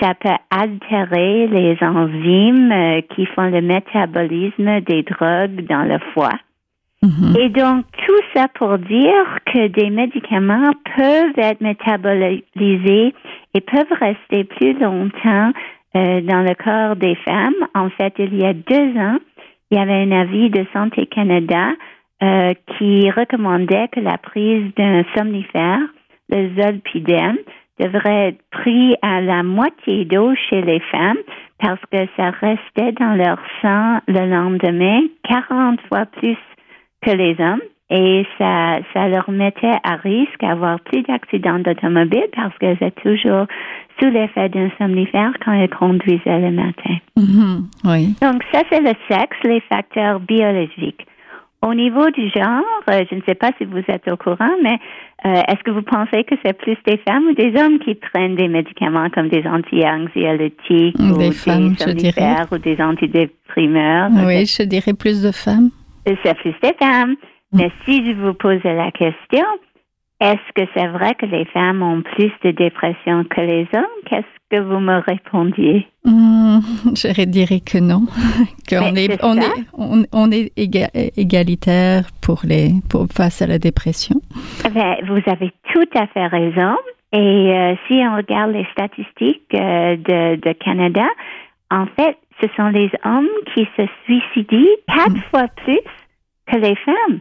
ça 0.00 0.14
peut 0.14 0.28
altérer 0.50 1.46
les 1.48 1.76
enzymes 1.80 2.72
euh, 2.72 3.00
qui 3.14 3.26
font 3.26 3.50
le 3.50 3.60
métabolisme 3.60 4.80
des 4.82 5.02
drogues 5.02 5.66
dans 5.68 5.82
le 5.82 5.98
foie. 6.14 6.38
Mhm. 7.02 7.36
Et 7.38 7.48
donc, 7.50 7.84
tout 8.06 8.20
ça 8.34 8.48
pour 8.54 8.76
dire 8.78 9.38
que 9.46 9.68
des 9.68 9.90
médicaments 9.90 10.72
peuvent 10.96 11.38
être 11.38 11.60
métabolisés 11.60 13.14
et 13.54 13.60
peuvent 13.60 13.98
rester 14.00 14.44
plus 14.44 14.74
longtemps 14.74 15.52
euh, 15.96 16.20
dans 16.22 16.42
le 16.42 16.54
corps 16.54 16.96
des 16.96 17.14
femmes. 17.16 17.54
En 17.74 17.88
fait, 17.90 18.14
il 18.18 18.36
y 18.36 18.44
a 18.44 18.52
deux 18.52 18.98
ans, 18.98 19.18
il 19.70 19.78
y 19.78 19.80
avait 19.80 20.02
un 20.02 20.12
avis 20.12 20.50
de 20.50 20.66
Santé 20.72 21.06
Canada 21.06 21.70
euh, 22.22 22.52
qui 22.76 23.08
recommandait 23.10 23.88
que 23.88 24.00
la 24.00 24.18
prise 24.18 24.74
d'un 24.76 25.04
somnifère, 25.16 25.80
le 26.30 26.50
zolpidem, 26.60 27.36
devrait 27.78 28.30
être 28.30 28.42
pris 28.50 28.96
à 29.02 29.20
la 29.20 29.44
moitié 29.44 30.04
d'eau 30.04 30.34
chez 30.50 30.62
les 30.62 30.80
femmes 30.80 31.18
parce 31.60 31.80
que 31.92 31.98
ça 32.16 32.30
restait 32.30 32.92
dans 32.98 33.14
leur 33.14 33.38
sang 33.62 34.00
le 34.08 34.28
lendemain 34.28 35.02
40 35.22 35.80
fois 35.88 36.06
plus 36.06 36.36
que 37.02 37.10
les 37.10 37.36
hommes 37.40 37.60
et 37.90 38.26
ça, 38.36 38.80
ça 38.92 39.08
leur 39.08 39.30
mettait 39.30 39.78
à 39.82 39.96
risque 39.96 40.40
d'avoir 40.42 40.78
plus 40.80 41.02
d'accidents 41.02 41.58
d'automobile 41.58 42.26
parce 42.36 42.56
qu'elles 42.58 42.76
étaient 42.76 42.90
toujours 43.02 43.46
sous 43.98 44.10
l'effet 44.10 44.50
d'un 44.50 44.70
somnifère 44.76 45.32
quand 45.44 45.52
elles 45.52 45.70
conduisaient 45.70 46.38
le 46.38 46.50
matin. 46.50 46.96
Mm-hmm. 47.16 47.62
oui. 47.84 48.14
Donc 48.20 48.42
ça, 48.52 48.62
c'est 48.70 48.80
le 48.80 48.92
sexe, 49.10 49.36
les 49.44 49.60
facteurs 49.62 50.20
biologiques. 50.20 51.06
Au 51.60 51.74
niveau 51.74 52.08
du 52.10 52.28
genre, 52.28 52.62
euh, 52.88 53.04
je 53.10 53.16
ne 53.16 53.20
sais 53.26 53.34
pas 53.34 53.50
si 53.58 53.64
vous 53.64 53.82
êtes 53.88 54.06
au 54.06 54.16
courant, 54.16 54.54
mais 54.62 54.78
euh, 55.24 55.42
est-ce 55.48 55.64
que 55.64 55.72
vous 55.72 55.82
pensez 55.82 56.22
que 56.22 56.36
c'est 56.44 56.52
plus 56.52 56.76
des 56.86 56.98
femmes 56.98 57.24
ou 57.24 57.34
des 57.34 57.58
hommes 57.60 57.80
qui 57.80 57.96
prennent 57.96 58.36
des 58.36 58.46
médicaments 58.46 59.10
comme 59.10 59.28
des 59.28 59.44
anti-anxiolytiques 59.44 60.96
ou 61.00 61.18
des, 61.18 61.32
somnifères 61.32 62.46
ou 62.52 62.58
des 62.58 62.80
antidéprimeurs? 62.80 64.10
Oui, 64.24 64.46
je 64.46 64.62
dirais 64.62 64.94
plus 64.94 65.20
de 65.22 65.32
femmes. 65.32 65.70
C'est 66.22 66.34
plus 66.34 66.54
des 66.62 66.74
femmes. 66.78 67.16
Mais 67.52 67.70
si 67.84 68.04
je 68.06 68.12
vous 68.12 68.34
posais 68.34 68.74
la 68.74 68.90
question, 68.90 69.44
est-ce 70.20 70.52
que 70.54 70.68
c'est 70.74 70.88
vrai 70.88 71.14
que 71.14 71.26
les 71.26 71.44
femmes 71.46 71.82
ont 71.82 72.02
plus 72.02 72.32
de 72.42 72.50
dépression 72.50 73.24
que 73.24 73.40
les 73.40 73.68
hommes? 73.72 73.84
Qu'est-ce 74.06 74.26
que 74.50 74.60
vous 74.60 74.80
me 74.80 74.98
répondiez? 74.98 75.86
Hmm, 76.04 76.58
je 76.94 77.24
dirais 77.24 77.60
que 77.60 77.78
non, 77.78 78.02
qu'on 78.68 78.94
est, 78.96 79.22
on 79.22 79.36
est, 79.36 80.08
on, 80.12 80.30
est 80.32 80.52
égalitaire 81.16 82.08
pour 82.20 82.40
les, 82.44 82.72
pour, 82.90 83.06
face 83.06 83.42
à 83.42 83.46
la 83.46 83.58
dépression. 83.58 84.20
Ben, 84.74 84.96
vous 85.06 85.22
avez 85.30 85.52
tout 85.72 85.88
à 85.94 86.06
fait 86.08 86.26
raison. 86.26 86.74
Et 87.12 87.16
euh, 87.54 87.74
si 87.86 87.94
on 87.94 88.16
regarde 88.16 88.52
les 88.52 88.66
statistiques 88.72 89.54
euh, 89.54 89.96
de, 89.96 90.36
de 90.36 90.52
Canada, 90.52 91.06
en 91.70 91.86
fait, 91.86 92.16
ce 92.40 92.48
sont 92.56 92.68
les 92.68 92.90
hommes 93.04 93.28
qui 93.54 93.68
se 93.76 93.86
suicident 94.04 94.66
quatre 94.86 95.10
hmm. 95.10 95.30
fois 95.30 95.48
plus 95.48 95.80
que 96.46 96.56
les 96.56 96.76
femmes. 96.76 97.20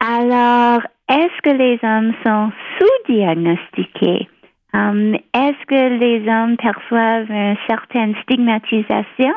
Alors, 0.00 0.82
est-ce 1.08 1.42
que 1.42 1.50
les 1.50 1.78
hommes 1.82 2.12
sont 2.24 2.52
sous-diagnostiqués? 2.78 4.28
Um, 4.74 5.14
est-ce 5.32 5.66
que 5.66 5.98
les 5.98 6.28
hommes 6.28 6.56
perçoivent 6.56 7.30
une 7.30 7.56
certaine 7.68 8.14
stigmatisation? 8.22 9.34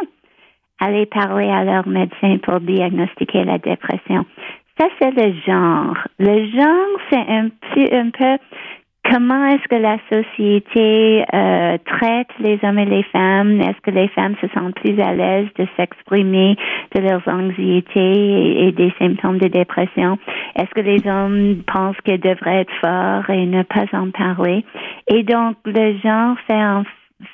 Aller 0.79 1.05
parler 1.05 1.49
à 1.49 1.63
leur 1.63 1.87
médecin 1.87 2.37
pour 2.43 2.59
diagnostiquer 2.59 3.43
la 3.43 3.57
dépression. 3.57 4.25
Ça, 4.77 4.87
c'est 4.99 5.11
le 5.11 5.33
genre. 5.45 5.97
Le 6.19 6.49
genre, 6.51 6.99
c'est 7.09 7.15
un, 7.17 7.49
un 7.99 8.09
peu 8.09 8.37
comment 9.09 9.45
est-ce 9.45 9.67
que 9.67 9.75
la 9.75 9.97
société 10.11 11.25
euh, 11.33 11.77
traite 11.85 12.27
les 12.39 12.59
hommes 12.63 12.79
et 12.79 12.85
les 12.85 13.03
femmes? 13.03 13.61
Est-ce 13.61 13.79
que 13.81 13.91
les 13.91 14.07
femmes 14.09 14.35
se 14.41 14.47
sentent 14.53 14.75
plus 14.75 14.99
à 14.99 15.13
l'aise 15.13 15.47
de 15.57 15.67
s'exprimer 15.77 16.55
de 16.95 17.01
leurs 17.01 17.27
anxiétés 17.27 18.67
et, 18.67 18.71
des 18.71 18.93
symptômes 18.99 19.37
de 19.39 19.47
dépression? 19.47 20.17
Est-ce 20.55 20.69
que 20.73 20.81
les 20.81 21.07
hommes 21.09 21.63
pensent 21.67 21.99
qu'ils 22.03 22.19
devraient 22.19 22.61
être 22.61 22.73
forts 22.81 23.29
et 23.29 23.45
ne 23.45 23.63
pas 23.63 23.85
en 23.93 24.11
parler? 24.11 24.65
Et 25.09 25.23
donc, 25.23 25.57
le 25.65 25.97
genre 25.99 26.37
fait 26.47 26.63
en, 26.63 26.83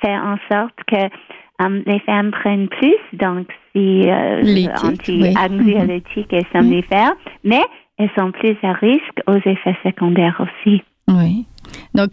fait 0.02 0.16
en 0.16 0.36
sorte 0.50 0.78
que 0.86 1.64
um, 1.64 1.82
les 1.86 2.00
femmes 2.00 2.30
prennent 2.30 2.68
plus 2.68 2.96
donc 3.12 3.48
si 3.74 4.08
euh, 4.08 4.40
anti-anxiolytiques 4.84 6.32
et 6.32 6.46
somnifères, 6.52 7.14
mais 7.42 7.62
elles 7.98 8.10
sont 8.16 8.30
plus 8.32 8.56
à 8.62 8.72
risque 8.72 9.20
aux 9.26 9.36
effets 9.36 9.76
secondaires 9.84 10.40
aussi. 10.40 10.82
Oui. 11.08 11.46
Donc, 11.94 12.10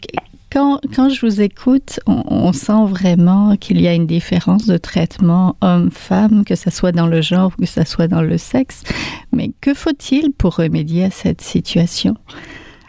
quand, 0.51 0.79
quand 0.93 1.09
je 1.09 1.25
vous 1.25 1.41
écoute, 1.41 1.99
on, 2.07 2.51
sent 2.51 2.85
vraiment 2.87 3.55
qu'il 3.55 3.79
y 3.79 3.87
a 3.87 3.93
une 3.93 4.05
différence 4.05 4.67
de 4.67 4.77
traitement 4.77 5.55
homme-femme, 5.61 6.43
que 6.43 6.55
ce 6.55 6.69
soit 6.69 6.91
dans 6.91 7.07
le 7.07 7.21
genre 7.21 7.51
ou 7.57 7.61
que 7.61 7.67
ce 7.67 7.85
soit 7.85 8.07
dans 8.07 8.21
le 8.21 8.37
sexe. 8.37 8.83
Mais 9.31 9.51
que 9.61 9.73
faut-il 9.73 10.33
pour 10.33 10.57
remédier 10.57 11.05
à 11.05 11.11
cette 11.11 11.41
situation? 11.41 12.15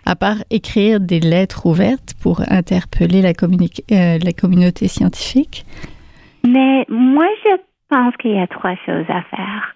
à 0.04 0.16
part 0.16 0.38
écrire 0.50 1.00
des 1.00 1.20
lettres 1.20 1.66
ouvertes 1.66 2.14
pour 2.20 2.40
interpeller 2.48 3.22
la, 3.22 3.30
euh, 3.30 4.18
la 4.18 4.32
communauté 4.32 4.88
scientifique? 4.88 5.64
Mais 6.44 6.84
moi, 6.88 7.26
je 7.44 7.56
pense 7.88 8.16
qu'il 8.16 8.32
y 8.32 8.40
a 8.40 8.46
trois 8.46 8.74
choses 8.84 9.06
à 9.08 9.22
faire. 9.22 9.74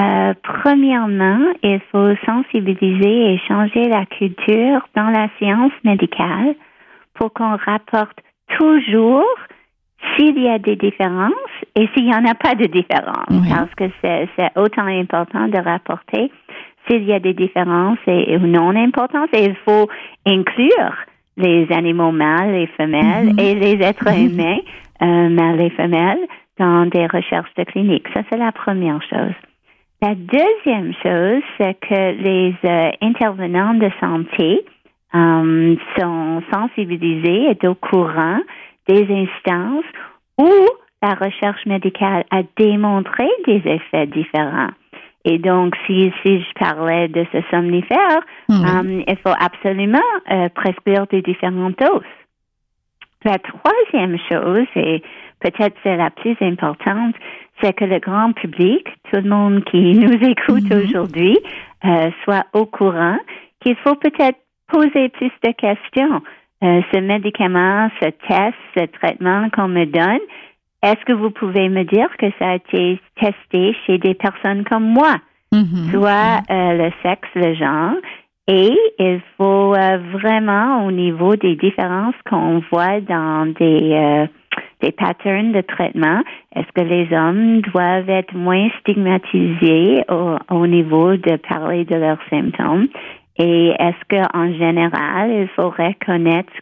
Euh, 0.00 0.32
premièrement, 0.42 1.40
il 1.62 1.80
faut 1.90 2.14
sensibiliser 2.24 3.34
et 3.34 3.38
changer 3.48 3.88
la 3.88 4.06
culture 4.06 4.86
dans 4.94 5.10
la 5.10 5.28
science 5.38 5.72
médicale 5.82 6.54
pour 7.14 7.32
qu'on 7.32 7.56
rapporte 7.56 8.18
toujours 8.56 9.24
s'il 10.16 10.40
y 10.40 10.48
a 10.48 10.58
des 10.58 10.76
différences 10.76 11.32
et 11.74 11.88
s'il 11.92 12.04
n'y 12.04 12.14
en 12.14 12.24
a 12.24 12.34
pas 12.34 12.54
de 12.54 12.66
différences, 12.66 13.48
parce 13.50 13.74
que 13.74 13.84
c'est 14.00 14.56
autant 14.56 14.86
important 14.86 15.48
de 15.48 15.58
rapporter 15.58 16.30
s'il 16.86 17.02
y 17.04 17.12
a 17.12 17.18
des 17.18 17.34
différences 17.34 17.98
et, 18.06 18.36
ou 18.36 18.46
non 18.46 18.76
importantes, 18.76 19.30
et 19.32 19.46
il 19.46 19.56
faut 19.64 19.88
inclure 20.24 20.94
les 21.36 21.66
animaux 21.72 22.12
mâles 22.12 22.54
et 22.54 22.66
femelles 22.76 23.30
mm-hmm. 23.30 23.40
et 23.40 23.54
les 23.54 23.84
êtres 23.84 24.08
mm-hmm. 24.08 24.32
humains 24.32 24.58
euh, 25.02 25.28
mâles 25.28 25.60
et 25.60 25.70
femelles 25.70 26.26
dans 26.58 26.86
des 26.86 27.06
recherches 27.06 27.52
de 27.56 27.64
clinique. 27.64 28.06
Ça, 28.14 28.22
c'est 28.30 28.38
la 28.38 28.52
première 28.52 29.02
chose. 29.02 29.34
La 30.00 30.14
deuxième 30.14 30.92
chose, 31.02 31.42
c'est 31.58 31.74
que 31.80 32.22
les 32.22 32.54
euh, 32.64 32.90
intervenants 33.02 33.74
de 33.74 33.90
santé 33.98 34.64
euh, 35.12 35.74
sont 35.98 36.42
sensibilisés 36.52 37.50
et 37.50 37.66
au 37.66 37.74
courant 37.74 38.38
des 38.86 39.02
instances 39.02 39.84
où 40.38 40.52
la 41.02 41.14
recherche 41.14 41.66
médicale 41.66 42.24
a 42.30 42.42
démontré 42.56 43.26
des 43.44 43.60
effets 43.64 44.06
différents. 44.06 44.70
Et 45.24 45.38
donc, 45.38 45.74
si, 45.86 46.12
si 46.22 46.42
je 46.42 46.52
parlais 46.60 47.08
de 47.08 47.26
ce 47.32 47.38
somnifère, 47.50 48.20
euh, 48.50 49.02
il 49.04 49.16
faut 49.16 49.34
absolument 49.40 49.98
prescrire 50.54 51.08
des 51.08 51.22
différentes 51.22 51.76
doses. 51.76 52.02
La 53.24 53.38
troisième 53.38 54.16
chose, 54.28 54.66
et 54.76 55.02
peut-être 55.40 55.76
c'est 55.82 55.96
la 55.96 56.10
plus 56.10 56.36
importante, 56.40 57.16
c'est 57.60 57.72
que 57.72 57.84
le 57.84 57.98
grand 57.98 58.32
public, 58.32 58.86
tout 59.10 59.20
le 59.20 59.28
monde 59.28 59.64
qui 59.64 59.94
nous 59.98 60.12
écoute 60.12 60.70
mhm. 60.70 60.82
aujourd'hui, 60.82 61.38
euh, 61.84 62.10
soit 62.24 62.46
au 62.52 62.66
courant 62.66 63.18
qu'il 63.60 63.76
faut 63.76 63.96
peut-être 63.96 64.38
poser 64.68 65.08
plus 65.10 65.32
de 65.44 65.52
questions. 65.52 66.22
Euh, 66.62 66.82
ce 66.92 66.98
médicament, 66.98 67.88
ce 68.00 68.08
test, 68.26 68.56
ce 68.76 68.84
traitement 68.98 69.48
qu'on 69.50 69.68
me 69.68 69.84
donne, 69.86 70.20
est-ce 70.82 71.04
que 71.04 71.12
vous 71.12 71.30
pouvez 71.30 71.68
me 71.68 71.84
dire 71.84 72.08
que 72.18 72.26
ça 72.38 72.50
a 72.50 72.54
été 72.56 73.00
testé 73.20 73.76
chez 73.86 73.98
des 73.98 74.14
personnes 74.14 74.64
comme 74.64 74.84
moi, 74.84 75.16
mhm. 75.52 75.90
soit 75.92 76.40
euh, 76.50 76.72
le 76.74 76.90
sexe, 77.02 77.28
le 77.34 77.54
genre, 77.54 77.94
et 78.48 78.76
il 78.98 79.20
faut 79.36 79.74
vraiment, 80.12 80.86
au 80.86 80.90
niveau 80.90 81.36
des 81.36 81.54
différences 81.54 82.14
qu'on 82.28 82.62
voit 82.70 83.00
dans 83.02 83.46
des 83.46 84.26
des 84.80 84.92
patterns 84.92 85.52
de 85.52 85.60
traitement. 85.60 86.22
Est-ce 86.54 86.70
que 86.74 86.86
les 86.86 87.12
hommes 87.16 87.60
doivent 87.62 88.08
être 88.08 88.34
moins 88.34 88.68
stigmatisés 88.80 90.04
au, 90.50 90.66
niveau 90.66 91.16
de 91.16 91.36
parler 91.36 91.84
de 91.84 91.96
leurs 91.96 92.20
symptômes? 92.30 92.88
Et 93.38 93.68
est-ce 93.78 94.04
qu'en 94.10 94.52
général, 94.52 95.30
il 95.30 95.48
faut 95.54 95.70
reconnaître 95.70 96.52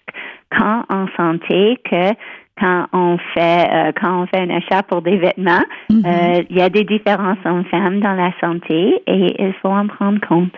quand 0.50 0.85
en 0.90 1.06
santé 1.16 1.78
que 1.90 2.12
quand 2.58 2.87
on 2.92 3.18
fait 3.35 3.68
euh, 3.70 3.92
quand 4.00 4.23
on 4.23 4.26
fait 4.26 4.40
un 4.40 4.50
achat 4.50 4.82
pour 4.82 5.02
des 5.02 5.16
vêtements, 5.16 5.64
mm-hmm. 5.90 6.06
euh, 6.06 6.42
il 6.49 6.56
y 6.56 6.62
a 6.62 6.70
des 6.70 6.85
différences 6.85 7.44
en 7.44 7.64
femmes 7.64 8.00
dans 8.00 8.14
la 8.14 8.32
santé 8.40 9.02
et 9.06 9.42
il 9.42 9.54
faut 9.61 9.68
en 9.68 9.87
prendre 9.87 10.20
compte. 10.26 10.52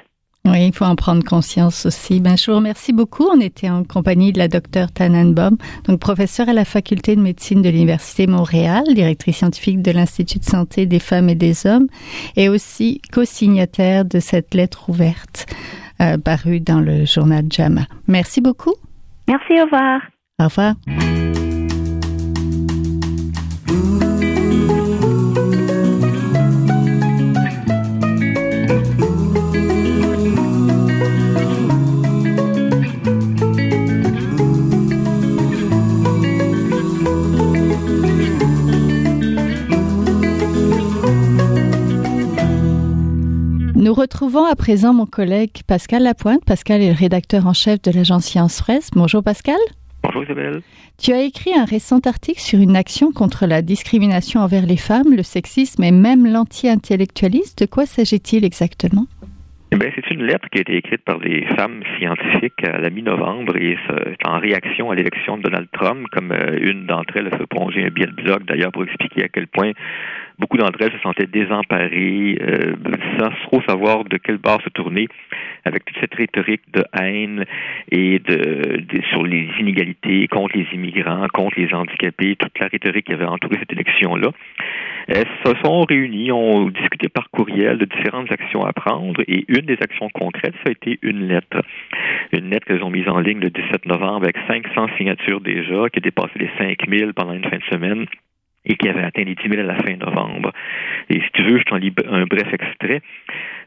Oui, 0.51 0.67
il 0.67 0.75
faut 0.75 0.85
en 0.85 0.97
prendre 0.97 1.25
conscience 1.25 1.87
aussi. 1.87 2.21
Ben, 2.21 2.37
je 2.37 2.51
vous 2.51 2.57
remercie 2.57 2.93
beaucoup. 2.93 3.29
On 3.33 3.41
était 3.41 3.71
en 3.71 3.85
compagnie 3.85 4.33
de 4.33 4.39
la 4.39 4.49
docteure 4.49 4.91
Tannenbaum, 4.93 5.57
donc 5.85 6.01
professeure 6.01 6.49
à 6.49 6.53
la 6.53 6.65
faculté 6.65 7.17
de 7.17 7.21
médecine 7.21 7.63
de 7.63 7.69
l'Université 7.69 8.27
Montréal, 8.27 8.85
directrice 8.95 9.39
scientifique 9.39 9.83
de 9.83 9.91
l'Institut 9.91 10.39
de 10.39 10.45
santé 10.45 10.87
des 10.87 10.99
femmes 10.99 11.29
et 11.29 11.35
des 11.35 11.67
hommes, 11.67 11.89
et 12.37 12.49
aussi 12.49 13.01
co-signataire 13.13 14.05
de 14.05 14.21
cette 14.21 14.55
lettre 14.55 14.89
ouverte 14.89 15.47
euh, 16.01 16.19
parue 16.19 16.61
dans 16.61 16.81
le 16.81 17.05
journal 17.05 17.45
JAMA. 17.51 17.83
Merci 18.07 18.41
beaucoup. 18.41 18.75
Merci, 19.27 19.61
au 19.61 19.65
revoir. 19.65 20.01
Au 20.41 20.45
revoir. 20.45 21.48
Retrouvons 43.99 44.45
à 44.45 44.55
présent 44.55 44.95
mon 44.95 45.07
collègue 45.07 45.63
Pascal 45.67 46.05
Lapointe. 46.05 46.45
Pascal 46.45 46.83
est 46.83 46.91
le 46.91 46.97
rédacteur 46.97 47.49
en 47.49 47.53
chef 47.53 47.83
de 47.83 47.91
l'agence 47.91 48.27
Science 48.27 48.61
Presse. 48.61 48.91
Bonjour 48.93 49.25
Pascal. 49.25 49.57
Bonjour 50.05 50.23
Isabelle. 50.23 50.63
Tu 50.99 51.13
as 51.13 51.23
écrit 51.23 51.53
un 51.53 51.65
récent 51.65 51.99
article 52.07 52.41
sur 52.41 52.61
une 52.61 52.77
action 52.77 53.11
contre 53.11 53.47
la 53.47 53.61
discrimination 53.61 54.41
envers 54.41 54.67
les 54.67 54.77
femmes, 54.77 55.17
le 55.17 55.25
sexisme 55.25 55.83
et 55.83 55.91
même 55.91 56.27
l'anti-intellectualisme. 56.27 57.55
De 57.57 57.67
quoi 57.67 57.87
s'agit-il 57.87 58.45
exactement? 58.45 59.07
Eh 59.71 59.93
c'est 59.95 60.11
une 60.11 60.25
lettre 60.25 60.49
qui 60.51 60.59
a 60.59 60.61
été 60.63 60.77
écrite 60.77 61.03
par 61.05 61.19
des 61.19 61.45
femmes 61.57 61.83
scientifiques 61.99 62.65
à 62.65 62.79
la 62.79 62.89
mi-novembre 62.89 63.57
et 63.57 63.77
c'est 63.87 64.27
en 64.27 64.39
réaction 64.39 64.91
à 64.91 64.95
l'élection 64.95 65.37
de 65.37 65.43
Donald 65.43 65.69
Trump, 65.73 66.07
comme 66.11 66.33
euh, 66.33 66.59
une 66.61 66.87
d'entre 66.87 67.17
elles 67.17 67.27
a 67.27 67.37
fait 67.37 67.47
plonger 67.47 67.85
un 67.85 67.91
billet 67.91 68.07
de 68.07 68.13
blog 68.13 68.45
d'ailleurs 68.47 68.73
pour 68.73 68.85
expliquer 68.85 69.25
à 69.25 69.29
quel 69.29 69.47
point 69.47 69.73
beaucoup 70.39 70.57
d'entre 70.57 70.81
elles 70.81 70.93
se 70.93 70.99
sentaient 71.01 71.27
désemparées, 71.27 72.39
euh, 72.41 72.75
sans 73.19 73.31
trop 73.45 73.61
savoir 73.69 74.05
de 74.05 74.17
quelle 74.17 74.39
barre 74.39 74.63
se 74.63 74.71
tourner, 74.71 75.09
avec 75.65 75.85
toute 75.85 75.97
cette 76.01 76.15
rhétorique 76.15 76.63
de 76.73 76.85
haine 76.99 77.45
et 77.91 78.21
de, 78.21 78.81
sur 79.11 79.25
les 79.25 79.49
inégalités 79.59 80.29
contre 80.29 80.57
les 80.57 80.67
immigrants, 80.73 81.27
contre 81.33 81.59
les 81.59 81.75
handicapés, 81.75 82.37
toute 82.37 82.59
la 82.59 82.69
rhétorique 82.69 83.07
qui 83.07 83.13
avait 83.13 83.25
entouré 83.27 83.57
cette 83.59 83.73
élection-là. 83.73 84.31
Elles 85.09 85.27
se 85.45 85.53
sont 85.65 85.83
réunies, 85.85 86.31
ont 86.31 86.69
discuté 86.69 87.09
par 87.09 87.31
courriel 87.31 87.79
de 87.79 87.87
différentes 87.87 88.31
actions 88.31 88.65
à 88.65 88.73
prendre 88.73 89.23
et 89.27 89.45
une 89.49 89.58
des 89.67 89.79
actions 89.81 90.09
concrètes, 90.11 90.55
ça 90.65 90.69
a 90.69 90.73
été 90.73 90.99
une 91.03 91.29
lettre. 91.29 91.63
Une 92.33 92.51
lettre 92.51 92.67
qu'elles 92.67 92.83
ont 92.83 92.91
mise 92.91 93.09
en 93.09 93.21
ligne 93.21 93.41
le 93.41 93.51
17 93.51 93.87
novembre 93.87 94.25
avec 94.25 94.37
500 94.47 94.89
signatures 94.97 95.41
déjà, 95.41 95.89
qui 95.91 95.99
a 95.99 96.01
dépassé 96.01 96.39
les 96.39 96.51
5000 96.59 97.15
pendant 97.15 97.33
une 97.33 97.45
fin 97.45 97.57
de 97.57 97.65
semaine 97.71 98.07
et 98.65 98.77
qui 98.77 98.89
avait 98.89 99.03
atteint 99.03 99.25
les 99.25 99.35
10 99.35 99.49
000 99.49 99.61
à 99.61 99.65
la 99.65 99.77
fin 99.77 99.97
novembre. 99.97 100.53
Et 101.11 101.21
si 101.21 101.31
tu 101.33 101.43
veux, 101.43 101.59
je 101.59 101.65
t'en 101.65 101.77
lis 101.77 101.93
un 102.11 102.25
bref 102.25 102.53
extrait. 102.53 103.01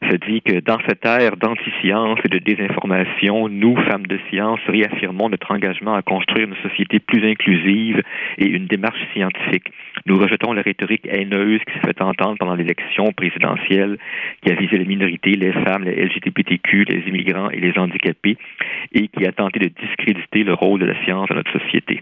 Ça 0.10 0.18
dit 0.18 0.42
que 0.42 0.60
dans 0.60 0.80
cette 0.88 1.06
ère 1.06 1.38
d'anti-science 1.38 2.20
et 2.24 2.30
de 2.30 2.40
désinformation, 2.40 3.50
nous, 3.50 3.76
femmes 3.84 4.06
de 4.08 4.20
science, 4.30 4.60
réaffirmons 4.68 5.30
notre 5.30 5.52
engagement 5.52 5.96
à 5.96 6.02
construire 6.02 6.48
une 6.48 6.70
société 6.70 7.00
plus 7.00 7.28
inclusive 7.30 8.02
et 8.38 8.48
une 8.48 8.68
démarche 8.68 9.02
scientifique. 9.14 9.72
Nous 10.06 10.18
rejetons 10.18 10.54
la 10.54 10.62
rhétorique 10.62 11.08
haineuse 11.08 11.62
qui 11.66 11.74
s'est 11.74 11.86
fait 11.86 12.02
entendre 12.02 12.38
pendant 12.38 12.56
l'élection 12.56 13.12
présidentielle 13.12 13.98
qui 14.42 14.52
a 14.52 14.56
visé 14.56 14.78
les 14.78 14.86
minorités, 14.86 15.32
les 15.32 15.54
femmes, 15.54 15.84
les 15.84 16.06
LGBTQ, 16.06 16.86
les 16.86 17.08
immigrants 17.08 17.50
et 17.50 17.60
les 17.60 17.78
handicapés 17.78 18.38
et 18.94 19.08
qui 19.08 19.26
a 19.26 19.32
tenté 19.32 19.60
de 19.60 19.68
discréditer 19.68 20.44
le 20.44 20.54
rôle 20.54 20.80
de 20.80 20.86
la 20.86 21.04
science 21.04 21.30
dans 21.30 21.36
notre 21.36 21.52
société. 21.60 22.02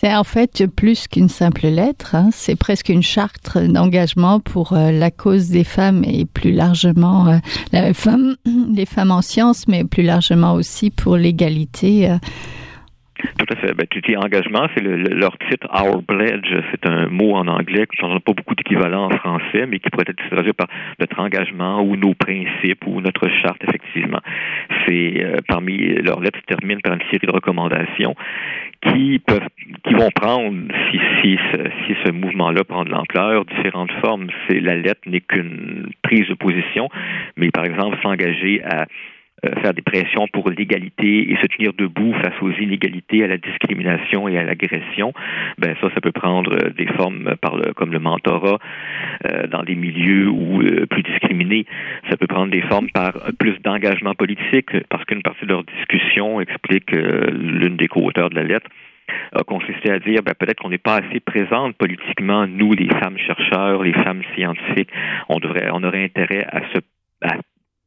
C'est 0.00 0.14
en 0.14 0.22
fait 0.22 0.64
plus 0.68 1.08
qu'une 1.08 1.28
simple 1.28 1.66
lettre, 1.66 2.14
hein. 2.14 2.30
c'est 2.32 2.54
presque 2.54 2.88
une 2.88 3.02
charte 3.02 3.58
d'engagement 3.58 4.38
pour 4.38 4.72
euh, 4.72 4.92
la 4.92 5.10
cause 5.10 5.48
des 5.48 5.64
femmes 5.64 6.04
et 6.04 6.24
plus 6.24 6.52
largement 6.52 7.26
euh, 7.26 7.38
la 7.72 7.92
femme, 7.94 8.36
les 8.72 8.86
femmes 8.86 9.10
en 9.10 9.22
sciences, 9.22 9.66
mais 9.66 9.82
plus 9.82 10.04
largement 10.04 10.54
aussi 10.54 10.90
pour 10.90 11.16
l'égalité. 11.16 12.10
Euh. 12.10 12.18
Tout 13.38 13.46
à 13.50 13.56
fait. 13.56 13.74
Ben, 13.74 13.86
tu 13.90 14.00
dis 14.00 14.16
engagement, 14.16 14.68
c'est 14.74 14.82
leur 14.82 15.36
titre 15.38 15.66
Our 15.72 16.02
Pledge. 16.02 16.54
C'est 16.70 16.86
un 16.88 17.08
mot 17.08 17.34
en 17.34 17.46
anglais 17.48 17.86
qui 17.86 18.04
n'a 18.04 18.20
pas 18.20 18.32
beaucoup 18.32 18.54
d'équivalent 18.54 19.06
en 19.06 19.10
français, 19.10 19.66
mais 19.66 19.78
qui 19.80 19.90
pourrait 19.90 20.06
être 20.08 20.28
traduit 20.30 20.52
par 20.52 20.68
notre 20.98 21.18
engagement 21.20 21.82
ou 21.82 21.96
nos 21.96 22.14
principes 22.14 22.86
ou 22.86 23.00
notre 23.00 23.28
charte, 23.42 23.62
effectivement. 23.66 24.20
C'est 24.86 25.42
parmi 25.48 25.76
leurs 26.02 26.20
lettres 26.20 26.38
se 26.40 26.54
terminent 26.54 26.80
par 26.82 26.94
une 26.94 27.02
série 27.10 27.26
de 27.26 27.32
recommandations 27.32 28.14
qui 28.82 29.18
peuvent 29.18 29.48
qui 29.84 29.94
vont 29.94 30.10
prendre 30.10 30.56
si 30.90 31.00
si 31.20 31.38
si 31.86 31.94
ce 32.04 32.12
mouvement-là 32.12 32.62
prend 32.64 32.84
de 32.84 32.90
l'ampleur 32.90 33.44
différentes 33.44 33.90
formes 34.04 34.28
c'est 34.48 34.60
la 34.60 34.76
lettre 34.76 35.00
n'est 35.06 35.20
qu'une 35.20 35.88
prise 36.02 36.28
de 36.28 36.34
position 36.34 36.88
mais 37.36 37.50
par 37.50 37.64
exemple 37.64 37.98
s'engager 38.02 38.62
à 38.62 38.82
euh, 38.82 38.84
faire 39.62 39.74
des 39.74 39.82
pressions 39.82 40.26
pour 40.32 40.50
l'égalité 40.50 41.30
et 41.30 41.36
se 41.36 41.46
tenir 41.46 41.72
debout 41.72 42.12
face 42.14 42.34
aux 42.40 42.50
inégalités, 42.52 43.24
à 43.24 43.26
la 43.26 43.38
discrimination 43.38 44.28
et 44.28 44.38
à 44.38 44.44
l'agression, 44.44 45.12
ben 45.58 45.76
ça, 45.80 45.88
ça 45.94 46.00
peut 46.00 46.12
prendre 46.12 46.52
euh, 46.52 46.70
des 46.70 46.86
formes 46.86 47.34
par 47.40 47.56
le, 47.56 47.72
comme 47.74 47.92
le 47.92 47.98
mentorat 47.98 48.58
euh, 49.26 49.46
dans 49.46 49.62
des 49.62 49.74
milieux 49.74 50.28
où 50.28 50.58
plus 50.90 51.02
discriminés. 51.02 51.66
Ça 52.10 52.16
peut 52.16 52.26
prendre 52.26 52.50
des 52.50 52.62
formes 52.62 52.88
par 52.90 53.12
plus 53.38 53.58
d'engagement 53.62 54.14
politique, 54.14 54.70
parce 54.88 55.04
qu'une 55.04 55.22
partie 55.22 55.44
de 55.44 55.50
leur 55.50 55.64
discussion 55.64 56.40
explique 56.40 56.90
l'une 56.90 57.76
des 57.76 57.88
co-auteurs 57.88 58.30
de 58.30 58.34
la 58.34 58.42
lettre 58.42 58.68
a 59.32 59.42
consisté 59.42 59.90
à 59.90 59.98
dire 59.98 60.22
ben, 60.22 60.34
peut-être 60.38 60.60
qu'on 60.60 60.70
n'est 60.70 60.78
pas 60.78 60.96
assez 60.96 61.20
présente 61.20 61.76
politiquement, 61.76 62.46
nous, 62.46 62.72
les 62.72 62.88
femmes 62.88 63.18
chercheurs, 63.18 63.82
les 63.82 63.92
femmes 63.92 64.22
scientifiques, 64.34 64.90
on 65.28 65.38
devrait, 65.38 65.68
on 65.72 65.82
aurait 65.82 66.04
intérêt 66.04 66.44
à 66.50 66.60
se 66.72 66.78
à 67.20 67.34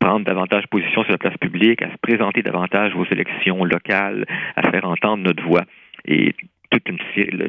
prendre 0.01 0.25
davantage 0.25 0.65
position 0.67 1.03
sur 1.03 1.11
la 1.11 1.17
place 1.17 1.37
publique, 1.37 1.81
à 1.83 1.91
se 1.91 1.97
présenter 2.01 2.41
davantage 2.41 2.93
aux 2.95 3.05
élections 3.05 3.63
locales, 3.63 4.25
à 4.55 4.69
faire 4.71 4.85
entendre 4.85 5.23
notre 5.23 5.43
voix. 5.43 5.63
Et 6.05 6.33
toute, 6.71 6.89
une, 6.89 6.97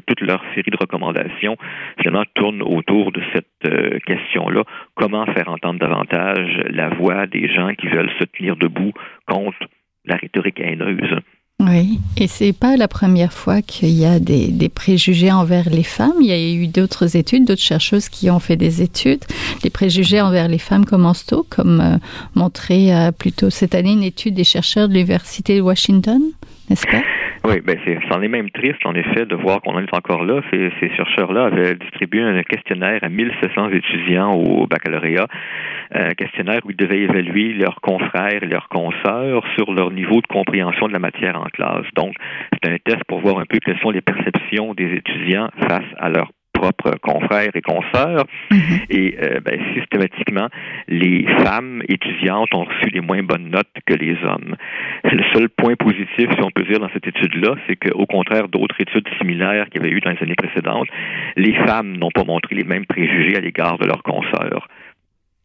toute 0.06 0.20
leur 0.20 0.42
série 0.54 0.70
de 0.70 0.76
recommandations, 0.76 1.56
finalement, 1.98 2.24
tournent 2.34 2.62
autour 2.62 3.10
de 3.12 3.22
cette 3.32 3.46
euh, 3.66 3.98
question-là. 4.06 4.64
Comment 4.94 5.24
faire 5.26 5.48
entendre 5.48 5.80
davantage 5.80 6.60
la 6.68 6.90
voix 6.90 7.26
des 7.26 7.48
gens 7.48 7.72
qui 7.74 7.88
veulent 7.88 8.12
se 8.18 8.24
tenir 8.24 8.56
debout 8.56 8.92
contre 9.26 9.58
la 10.04 10.16
rhétorique 10.16 10.60
haineuse? 10.60 11.18
Oui, 11.60 12.00
et 12.16 12.26
c'est 12.26 12.52
pas 12.52 12.76
la 12.76 12.88
première 12.88 13.32
fois 13.32 13.62
qu'il 13.62 13.90
y 13.90 14.04
a 14.04 14.18
des, 14.18 14.68
préjugés 14.68 15.30
envers 15.30 15.70
les 15.70 15.84
femmes. 15.84 16.16
Il 16.20 16.26
y 16.26 16.32
a 16.32 16.52
eu 16.52 16.66
d'autres 16.66 17.16
études, 17.16 17.44
d'autres 17.44 17.62
chercheuses 17.62 18.08
qui 18.08 18.30
ont 18.30 18.40
fait 18.40 18.56
des 18.56 18.82
études. 18.82 19.24
Les 19.62 19.70
préjugés 19.70 20.20
envers 20.20 20.48
les 20.48 20.58
femmes 20.58 20.84
commencent 20.84 21.24
tôt, 21.24 21.46
comme 21.48 21.80
euh, 21.80 21.98
montré 22.34 22.92
euh, 22.92 23.12
plutôt 23.12 23.48
cette 23.48 23.76
année 23.76 23.92
une 23.92 24.02
étude 24.02 24.34
des 24.34 24.44
chercheurs 24.44 24.88
de 24.88 24.94
l'Université 24.94 25.56
de 25.56 25.60
Washington, 25.60 26.20
n'est-ce 26.68 26.86
pas? 26.86 27.02
Oui, 27.44 27.60
ben 27.60 27.76
c'est, 27.84 27.98
c'en 28.08 28.22
est 28.22 28.28
même 28.28 28.50
triste, 28.50 28.84
en 28.84 28.94
effet, 28.94 29.26
de 29.26 29.34
voir 29.34 29.60
qu'on 29.60 29.74
en 29.74 29.82
est 29.82 29.94
encore 29.94 30.24
là. 30.24 30.40
Ces, 30.52 30.70
ces 30.78 30.94
chercheurs-là 30.94 31.46
avaient 31.46 31.74
distribué 31.74 32.22
un 32.22 32.40
questionnaire 32.44 33.00
à 33.02 33.08
1700 33.08 33.70
étudiants 33.70 34.32
au 34.32 34.68
baccalauréat, 34.68 35.26
un 35.92 36.14
questionnaire 36.14 36.60
où 36.64 36.70
ils 36.70 36.76
devaient 36.76 37.00
évaluer 37.00 37.52
leurs 37.54 37.80
confrères 37.80 38.42
et 38.42 38.46
leurs 38.46 38.68
consoeurs 38.68 39.42
sur 39.56 39.72
leur 39.72 39.90
niveau 39.90 40.20
de 40.20 40.26
compréhension 40.28 40.86
de 40.86 40.92
la 40.92 41.00
matière 41.00 41.36
en 41.36 41.46
classe. 41.46 41.86
Donc, 41.96 42.14
c'est 42.52 42.70
un 42.70 42.76
test 42.78 43.02
pour 43.08 43.20
voir 43.20 43.38
un 43.38 43.44
peu 43.44 43.58
quelles 43.58 43.80
sont 43.80 43.90
les 43.90 44.02
perceptions 44.02 44.74
des 44.74 44.94
étudiants 44.94 45.48
face 45.68 45.88
à 45.98 46.10
leur 46.10 46.30
propres 46.62 46.96
confrères 47.02 47.54
et 47.54 47.60
consoeurs. 47.60 48.24
Mhm. 48.50 48.78
Et 48.90 49.16
euh, 49.20 49.40
ben, 49.40 49.58
systématiquement, 49.74 50.48
les 50.88 51.26
femmes 51.44 51.82
étudiantes 51.88 52.54
ont 52.54 52.64
reçu 52.64 52.90
les 52.92 53.00
moins 53.00 53.22
bonnes 53.22 53.50
notes 53.50 53.74
que 53.86 53.94
les 53.94 54.16
hommes. 54.24 54.56
Le 55.04 55.22
seul 55.34 55.48
point 55.48 55.74
positif, 55.74 56.28
si 56.30 56.42
on 56.42 56.50
peut 56.50 56.64
dire, 56.64 56.78
dans 56.78 56.90
cette 56.92 57.06
étude-là, 57.06 57.56
c'est 57.66 57.76
qu'au 57.76 58.06
contraire 58.06 58.48
d'autres 58.48 58.76
études 58.80 59.08
similaires 59.18 59.66
qu'il 59.70 59.82
y 59.82 59.84
avait 59.84 59.94
eu 59.94 60.00
dans 60.00 60.10
les 60.10 60.22
années 60.22 60.36
précédentes, 60.36 60.88
les 61.36 61.54
femmes 61.66 61.96
n'ont 61.96 62.10
pas 62.10 62.24
montré 62.24 62.54
les 62.54 62.64
mêmes 62.64 62.86
préjugés 62.86 63.36
à 63.36 63.40
l'égard 63.40 63.78
de 63.78 63.86
leurs 63.86 64.02
consoeurs. 64.02 64.68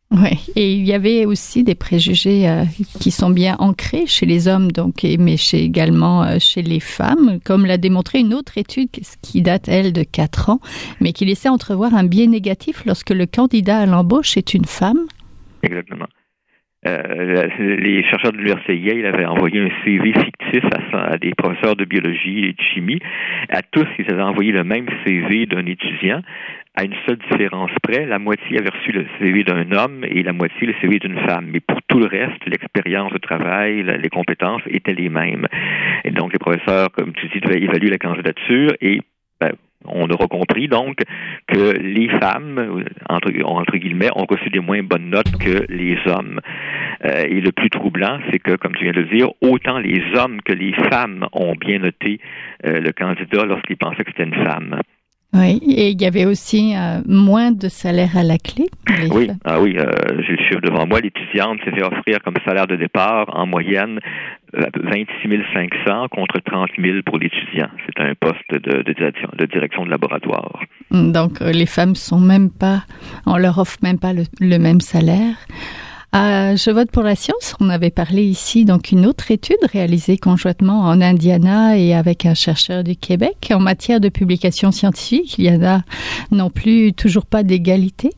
Oui, 0.09 0.39
et 0.55 0.73
il 0.73 0.85
y 0.85 0.93
avait 0.93 1.25
aussi 1.25 1.65
des 1.65 1.75
préjugés 1.75 2.47
euh, 2.47 2.63
qui 3.01 3.11
sont 3.11 3.29
bien 3.29 3.57
ancrés 3.59 4.07
chez 4.07 4.25
les 4.25 4.47
hommes, 4.47 4.71
donc, 4.71 5.03
mais 5.03 5.35
chez, 5.35 5.61
également 5.63 6.23
euh, 6.23 6.37
chez 6.39 6.61
les 6.61 6.79
femmes, 6.79 7.39
comme 7.43 7.65
l'a 7.65 7.77
démontré 7.77 8.19
une 8.19 8.33
autre 8.33 8.57
étude 8.57 8.89
qui 9.21 9.41
date, 9.41 9.67
elle, 9.67 9.91
de 9.91 10.03
4 10.03 10.49
ans, 10.49 10.61
mais 11.01 11.11
qui 11.11 11.25
laissait 11.25 11.49
entrevoir 11.49 11.93
un 11.93 12.05
biais 12.05 12.27
négatif 12.27 12.85
lorsque 12.85 13.09
le 13.09 13.25
candidat 13.25 13.79
à 13.79 13.85
l'embauche 13.85 14.37
est 14.37 14.53
une 14.53 14.65
femme. 14.65 15.07
Exactement. 15.61 16.07
Euh, 16.87 17.47
les 17.59 18.03
chercheurs 18.03 18.31
de 18.31 18.37
l'université 18.37 18.77
Yale 18.77 19.05
avaient 19.05 19.25
envoyé 19.25 19.59
un 19.59 19.69
CV 19.83 20.13
fictif 20.13 20.63
à, 20.93 21.17
des 21.17 21.33
professeurs 21.35 21.75
de 21.75 21.85
biologie 21.85 22.45
et 22.45 22.53
de 22.53 22.61
chimie. 22.61 22.99
À 23.49 23.61
tous, 23.61 23.87
ils 23.99 24.09
avaient 24.11 24.21
envoyé 24.21 24.51
le 24.51 24.63
même 24.63 24.87
CV 25.05 25.45
d'un 25.45 25.65
étudiant 25.65 26.21
à 26.77 26.83
une 26.83 26.93
seule 27.07 27.17
différence 27.31 27.71
près, 27.81 28.05
la 28.05 28.19
moitié 28.19 28.59
avait 28.59 28.69
reçu 28.69 28.91
le 28.91 29.07
CV 29.17 29.43
d'un 29.43 29.71
homme 29.71 30.05
et 30.07 30.21
la 30.21 30.31
moitié 30.31 30.67
le 30.67 30.75
CV 30.79 30.99
d'une 30.99 31.17
femme. 31.27 31.47
Mais 31.51 31.59
pour 31.59 31.81
tout 31.87 31.97
le 31.97 32.05
reste, 32.05 32.45
l'expérience 32.45 33.11
de 33.11 33.17
travail, 33.17 33.81
les 33.81 34.09
compétences 34.09 34.61
étaient 34.67 34.93
les 34.93 35.09
mêmes. 35.09 35.47
Et 36.03 36.11
donc, 36.11 36.33
les 36.33 36.39
professeurs, 36.39 36.91
comme 36.91 37.13
tu 37.13 37.27
dis, 37.29 37.39
devaient 37.39 37.63
évaluer 37.63 37.89
la 37.89 37.97
candidature 37.97 38.73
et 38.79 39.01
ben, 39.41 39.53
on 39.85 40.09
aura 40.09 40.27
compris 40.27 40.67
donc 40.67 40.97
que 41.47 41.77
les 41.77 42.09
femmes, 42.19 42.83
entre, 43.09 43.31
entre, 43.43 43.77
guillemets, 43.77 44.09
ont 44.15 44.25
reçu 44.25 44.49
des 44.49 44.59
moins 44.59 44.83
bonnes 44.83 45.09
notes 45.09 45.37
que 45.39 45.65
les 45.69 45.97
hommes. 46.07 46.39
Euh, 47.05 47.23
et 47.27 47.41
le 47.41 47.51
plus 47.51 47.69
troublant, 47.69 48.19
c'est 48.31 48.39
que, 48.39 48.55
comme 48.55 48.73
tu 48.75 48.83
viens 48.83 48.93
de 48.93 49.01
le 49.01 49.17
dire, 49.17 49.29
autant 49.41 49.79
les 49.79 50.01
hommes 50.15 50.41
que 50.41 50.53
les 50.53 50.73
femmes 50.89 51.27
ont 51.33 51.55
bien 51.55 51.79
noté 51.79 52.19
euh, 52.65 52.79
le 52.79 52.91
candidat 52.91 53.45
lorsqu'ils 53.45 53.77
pensaient 53.77 54.03
que 54.03 54.11
c'était 54.11 54.23
une 54.23 54.45
femme. 54.45 54.81
Oui, 55.33 55.59
et 55.67 55.89
il 55.89 56.01
y 56.01 56.05
avait 56.05 56.25
aussi 56.25 56.73
euh, 56.75 57.01
moins 57.05 57.51
de 57.51 57.67
salaire 57.67 58.17
à 58.17 58.23
la 58.23 58.37
clé. 58.37 58.65
Oui, 59.11 59.29
ah 59.43 59.59
oui, 59.59 59.75
euh, 59.77 59.85
j'ai 60.25 60.33
le 60.33 60.43
chiffre 60.45 60.61
devant 60.61 60.87
moi. 60.87 61.01
L'étudiante 61.01 61.59
s'est 61.65 61.71
fait 61.71 61.83
offrir 61.83 62.19
comme 62.23 62.35
salaire 62.45 62.65
de 62.65 62.77
départ 62.77 63.25
en 63.33 63.45
moyenne 63.45 63.99
26 64.53 65.27
euh, 65.27 65.43
500 65.85 66.07
contre 66.09 66.39
30 66.39 66.69
000 66.77 66.99
pour 67.05 67.17
l'étudiant. 67.17 67.69
C'est 67.85 68.01
un 68.01 68.13
poste 68.15 68.49
de, 68.51 68.59
de, 68.59 68.83
de, 68.83 69.45
direction 69.45 69.85
de 69.85 69.89
laboratoire. 69.89 70.61
Donc 70.91 71.41
les 71.41 71.65
femmes 71.65 71.95
sont 71.95 72.19
même 72.19 72.49
pas, 72.49 72.83
on 73.25 73.37
leur 73.37 73.57
offre 73.59 73.77
même 73.83 73.99
pas 73.99 74.13
le 74.13 74.57
même 74.57 74.81
salaire. 74.81 75.35
Euh, 76.15 76.55
je 76.55 76.71
vote 76.71 76.89
pour 76.89 77.03
la 77.03 77.15
science. 77.15 77.55
On 77.59 77.69
avait 77.69 77.91
parlé 77.91 78.23
ici 78.23 78.65
donc 78.65 78.91
une 78.91 79.05
autre 79.05 79.29
étude 79.29 79.57
réalisée 79.71 80.17
conjointement 80.17 80.81
en 80.81 81.01
Indiana 81.01 81.77
et 81.77 81.93
avec 81.93 82.25
un 82.25 82.33
chercheur 82.33 82.83
du 82.83 82.95
Québec 82.95 83.51
en 83.53 83.59
matière 83.59 83.99
de 83.99 84.09
publication 84.09 84.71
scientifique. 84.71 85.37
Il 85.37 85.45
y 85.45 85.51
en 85.51 85.63
a 85.63 85.81
non 86.31 86.49
plus 86.49 86.93
toujours 86.93 87.25
pas 87.25 87.43
d'égalité. 87.43 88.09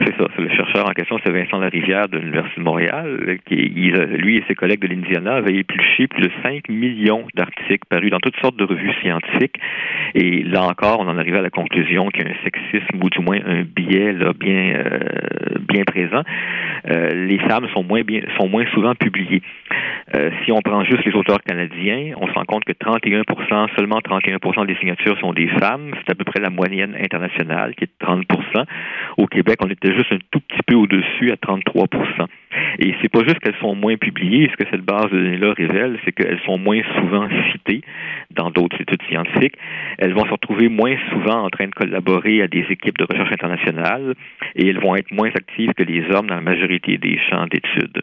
C'est 0.00 0.14
ça, 0.18 0.26
c'est 0.34 0.42
le 0.42 0.48
chercheur 0.48 0.63
en 0.82 0.92
question, 0.92 1.18
c'est 1.24 1.30
Vincent 1.30 1.58
Larivière 1.58 2.08
de 2.08 2.18
l'Université 2.18 2.60
de 2.60 2.64
Montréal, 2.64 3.38
qui, 3.46 3.54
lui 3.54 4.38
et 4.38 4.44
ses 4.48 4.54
collègues 4.54 4.80
de 4.80 4.88
l'Indiana 4.88 5.34
avaient 5.34 5.54
épluché 5.54 6.08
plus 6.08 6.22
de 6.22 6.30
5 6.42 6.68
millions 6.68 7.26
d'articles 7.34 7.86
parus 7.88 8.10
dans 8.10 8.18
toutes 8.18 8.36
sortes 8.40 8.56
de 8.56 8.64
revues 8.64 8.92
scientifiques. 9.00 9.56
Et 10.14 10.42
là 10.42 10.64
encore, 10.64 11.00
on 11.00 11.08
en 11.08 11.18
arrive 11.18 11.36
à 11.36 11.42
la 11.42 11.50
conclusion 11.50 12.08
qu'il 12.08 12.24
y 12.24 12.28
a 12.28 12.30
un 12.30 12.42
sexisme 12.42 13.02
ou 13.02 13.10
du 13.10 13.20
moins 13.20 13.38
un 13.46 13.62
biais 13.62 14.14
euh, 14.20 14.32
bien 15.68 15.84
présent. 15.84 16.22
Euh, 16.90 17.26
les 17.26 17.38
femmes 17.38 17.66
sont 17.72 17.82
moins, 17.82 18.02
bien, 18.02 18.20
sont 18.38 18.48
moins 18.48 18.66
souvent 18.72 18.94
publiées. 18.94 19.42
Euh, 20.14 20.30
si 20.44 20.52
on 20.52 20.60
prend 20.60 20.84
juste 20.84 21.04
les 21.04 21.14
auteurs 21.14 21.42
canadiens, 21.42 22.12
on 22.20 22.26
se 22.26 22.32
rend 22.32 22.44
compte 22.44 22.64
que 22.64 22.72
31 22.72 23.22
seulement 23.76 24.00
31 24.00 24.38
des 24.66 24.76
signatures 24.76 25.18
sont 25.20 25.32
des 25.32 25.48
femmes. 25.48 25.92
C'est 25.98 26.12
à 26.12 26.14
peu 26.14 26.24
près 26.24 26.40
la 26.40 26.50
moyenne 26.50 26.94
internationale 27.00 27.74
qui 27.74 27.84
est 27.84 27.86
de 27.86 28.04
30 28.04 28.24
Au 29.16 29.26
Québec, 29.26 29.56
on 29.62 29.68
était 29.68 29.94
juste 29.94 30.12
un 30.12 30.18
tout 30.30 30.40
petit 30.40 30.62
peu 30.66 30.74
au-dessus 30.74 31.32
à 31.32 31.36
33 31.36 31.86
Et 32.78 32.94
c'est 33.00 33.08
pas 33.08 33.24
juste 33.24 33.38
qu'elles 33.40 33.58
sont 33.60 33.74
moins 33.74 33.96
publiées. 33.96 34.50
Ce 34.50 34.56
que 34.56 34.68
cette 34.70 34.84
base 34.84 35.10
de 35.10 35.18
données-là 35.18 35.52
révèle, 35.52 35.98
c'est 36.04 36.12
qu'elles 36.12 36.40
sont 36.44 36.58
moins 36.58 36.80
souvent 36.96 37.28
citées 37.52 37.82
dans 38.30 38.50
d'autres 38.50 38.80
études 38.80 39.02
scientifiques. 39.08 39.56
Elles 39.98 40.12
vont 40.12 40.24
se 40.24 40.30
retrouver 40.30 40.68
moins 40.68 40.96
souvent 41.10 41.44
en 41.44 41.50
train 41.50 41.66
de 41.66 41.74
collaborer 41.74 42.42
à 42.42 42.48
des 42.48 42.64
équipes 42.70 42.98
de 42.98 43.04
recherche 43.04 43.32
internationales 43.32 44.14
et 44.56 44.68
elles 44.68 44.80
vont 44.80 44.96
être 44.96 45.12
moins 45.12 45.28
actives 45.28 45.72
que 45.74 45.82
les 45.82 46.04
hommes 46.10 46.26
dans 46.26 46.36
la 46.36 46.40
majorité 46.40 46.98
des 46.98 47.18
champs 47.30 47.46
d'études. 47.46 48.02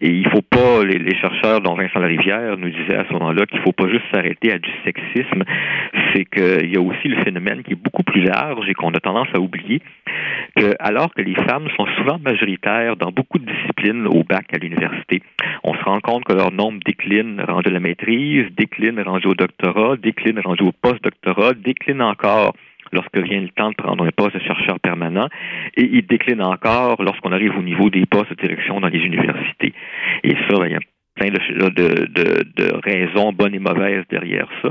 Et 0.00 0.08
il 0.08 0.28
faut 0.28 0.42
pas, 0.42 0.84
les, 0.84 1.16
chercheurs, 1.16 1.60
dont 1.60 1.74
Vincent 1.74 2.00
Larivière 2.00 2.56
nous 2.56 2.70
disait 2.70 2.96
à 2.96 3.04
ce 3.06 3.12
moment-là 3.14 3.46
qu'il 3.46 3.60
faut 3.60 3.72
pas 3.72 3.88
juste 3.88 4.04
s'arrêter 4.12 4.52
à 4.52 4.58
du 4.58 4.70
sexisme, 4.84 5.44
c'est 6.12 6.24
qu'il 6.24 6.72
y 6.72 6.76
a 6.76 6.80
aussi 6.80 7.08
le 7.08 7.22
phénomène 7.22 7.62
qui 7.62 7.72
est 7.72 7.82
beaucoup 7.82 8.02
plus 8.02 8.22
large 8.22 8.68
et 8.68 8.74
qu'on 8.74 8.90
a 8.90 9.00
tendance 9.00 9.28
à 9.34 9.38
oublier, 9.38 9.80
que 10.56 10.74
alors 10.80 11.14
que 11.14 11.22
les 11.22 11.34
femmes 11.34 11.68
sont 11.76 11.86
souvent 11.98 12.18
majoritaires 12.18 12.96
dans 12.96 13.10
beaucoup 13.10 13.38
de 13.38 13.46
disciplines 13.46 14.06
au 14.06 14.24
bac 14.24 14.46
à 14.52 14.58
l'université, 14.58 15.22
on 15.62 15.74
se 15.74 15.84
rend 15.84 16.00
compte 16.00 16.24
que 16.24 16.32
leur 16.32 16.52
nombre 16.52 16.80
décline 16.84 17.40
rendu 17.46 17.68
à 17.68 17.72
la 17.72 17.80
maîtrise, 17.80 18.46
décline 18.56 19.00
rendu 19.00 19.28
au 19.28 19.34
doctorat, 19.34 19.96
décline 19.96 20.40
rendu 20.40 20.64
au 20.64 20.72
post-doctorat, 20.72 21.54
décline 21.54 22.02
encore 22.02 22.54
lorsque 22.92 23.16
vient 23.16 23.40
le 23.40 23.48
temps 23.48 23.70
de 23.70 23.74
prendre 23.74 24.04
un 24.04 24.10
poste 24.10 24.34
de 24.34 24.40
chercheur 24.40 24.78
permanent, 24.80 25.28
et 25.76 25.88
il 25.92 26.06
décline 26.06 26.42
encore 26.42 27.02
lorsqu'on 27.02 27.32
arrive 27.32 27.56
au 27.58 27.62
niveau 27.62 27.90
des 27.90 28.06
postes 28.06 28.30
de 28.30 28.46
direction 28.46 28.80
dans 28.80 28.88
les 28.88 28.98
universités. 28.98 29.31
De, 31.30 31.68
de, 31.70 32.44
de, 32.56 32.72
raisons 32.82 33.32
bonnes 33.32 33.54
et 33.54 33.58
mauvaises 33.58 34.04
derrière 34.10 34.48
ça. 34.62 34.70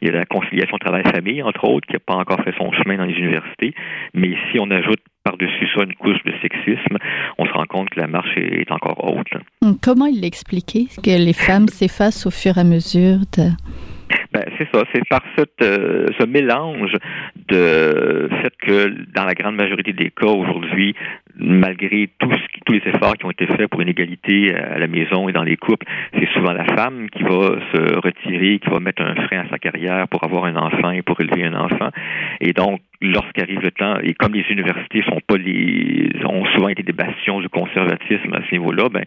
Il 0.00 0.08
y 0.08 0.10
a 0.10 0.14
la 0.14 0.24
conciliation 0.24 0.78
travail-famille, 0.78 1.42
entre 1.42 1.64
autres, 1.64 1.86
qui 1.86 1.94
n'a 1.94 1.98
pas 1.98 2.14
encore 2.14 2.40
fait 2.42 2.54
son 2.56 2.72
chemin 2.72 2.96
dans 2.96 3.04
les 3.04 3.14
universités. 3.14 3.74
Mais 4.14 4.34
si 4.50 4.58
on 4.58 4.70
ajoute 4.70 5.00
par-dessus 5.24 5.66
ça 5.74 5.84
une 5.84 5.94
couche 5.94 6.22
de 6.24 6.32
sexisme, 6.42 6.98
on 7.38 7.46
se 7.46 7.52
rend 7.52 7.64
compte 7.64 7.90
que 7.90 8.00
la 8.00 8.06
marche 8.06 8.36
est 8.36 8.70
encore 8.70 9.02
haute. 9.04 9.32
Comment 9.82 10.06
il 10.06 10.20
l'expliquait 10.20 10.86
que 11.02 11.10
les 11.10 11.32
femmes 11.32 11.68
s'effacent 11.68 12.26
au 12.26 12.30
fur 12.30 12.56
et 12.56 12.60
à 12.60 12.64
mesure 12.64 13.18
de... 13.36 13.50
Ben, 14.32 14.44
c'est 14.58 14.68
ça. 14.72 14.82
C'est 14.92 15.06
par 15.08 15.22
cette, 15.36 15.62
euh, 15.62 16.08
ce 16.18 16.26
mélange 16.26 16.92
de 17.48 18.28
fait 18.42 18.52
que 18.58 18.94
dans 19.14 19.24
la 19.24 19.34
grande 19.34 19.56
majorité 19.56 19.92
des 19.92 20.10
cas 20.10 20.26
aujourd'hui, 20.26 20.94
malgré 21.36 22.08
tout 22.18 22.30
ce 22.30 22.54
tous 22.64 22.72
les 22.72 22.82
efforts 22.86 23.14
qui 23.14 23.26
ont 23.26 23.30
été 23.30 23.46
faits 23.46 23.68
pour 23.68 23.80
une 23.80 23.88
égalité 23.88 24.54
à 24.54 24.78
la 24.78 24.86
maison 24.86 25.28
et 25.28 25.32
dans 25.32 25.42
les 25.42 25.56
couples, 25.56 25.86
c'est 26.18 26.28
souvent 26.32 26.52
la 26.52 26.64
femme 26.64 27.08
qui 27.10 27.22
va 27.22 27.58
se 27.72 28.00
retirer, 28.00 28.58
qui 28.58 28.70
va 28.70 28.80
mettre 28.80 29.02
un 29.02 29.14
frein 29.14 29.40
à 29.40 29.48
sa 29.50 29.58
carrière 29.58 30.08
pour 30.08 30.24
avoir 30.24 30.44
un 30.46 30.56
enfant 30.56 30.90
et 30.90 31.02
pour 31.02 31.20
élever 31.20 31.44
un 31.44 31.54
enfant. 31.54 31.90
Et 32.40 32.52
donc, 32.52 32.80
lorsqu'arrive 33.00 33.60
le 33.60 33.70
temps, 33.70 33.98
et 34.02 34.14
comme 34.14 34.32
les 34.32 34.44
universités 34.50 35.02
sont 35.02 35.20
pas 35.26 35.36
les, 35.36 36.08
ont 36.24 36.44
souvent 36.54 36.68
été 36.68 36.82
des 36.82 36.92
bastions 36.92 37.40
du 37.40 37.48
conservatisme 37.48 38.32
à 38.32 38.40
ce 38.48 38.54
niveau-là, 38.54 38.88
ben, 38.88 39.04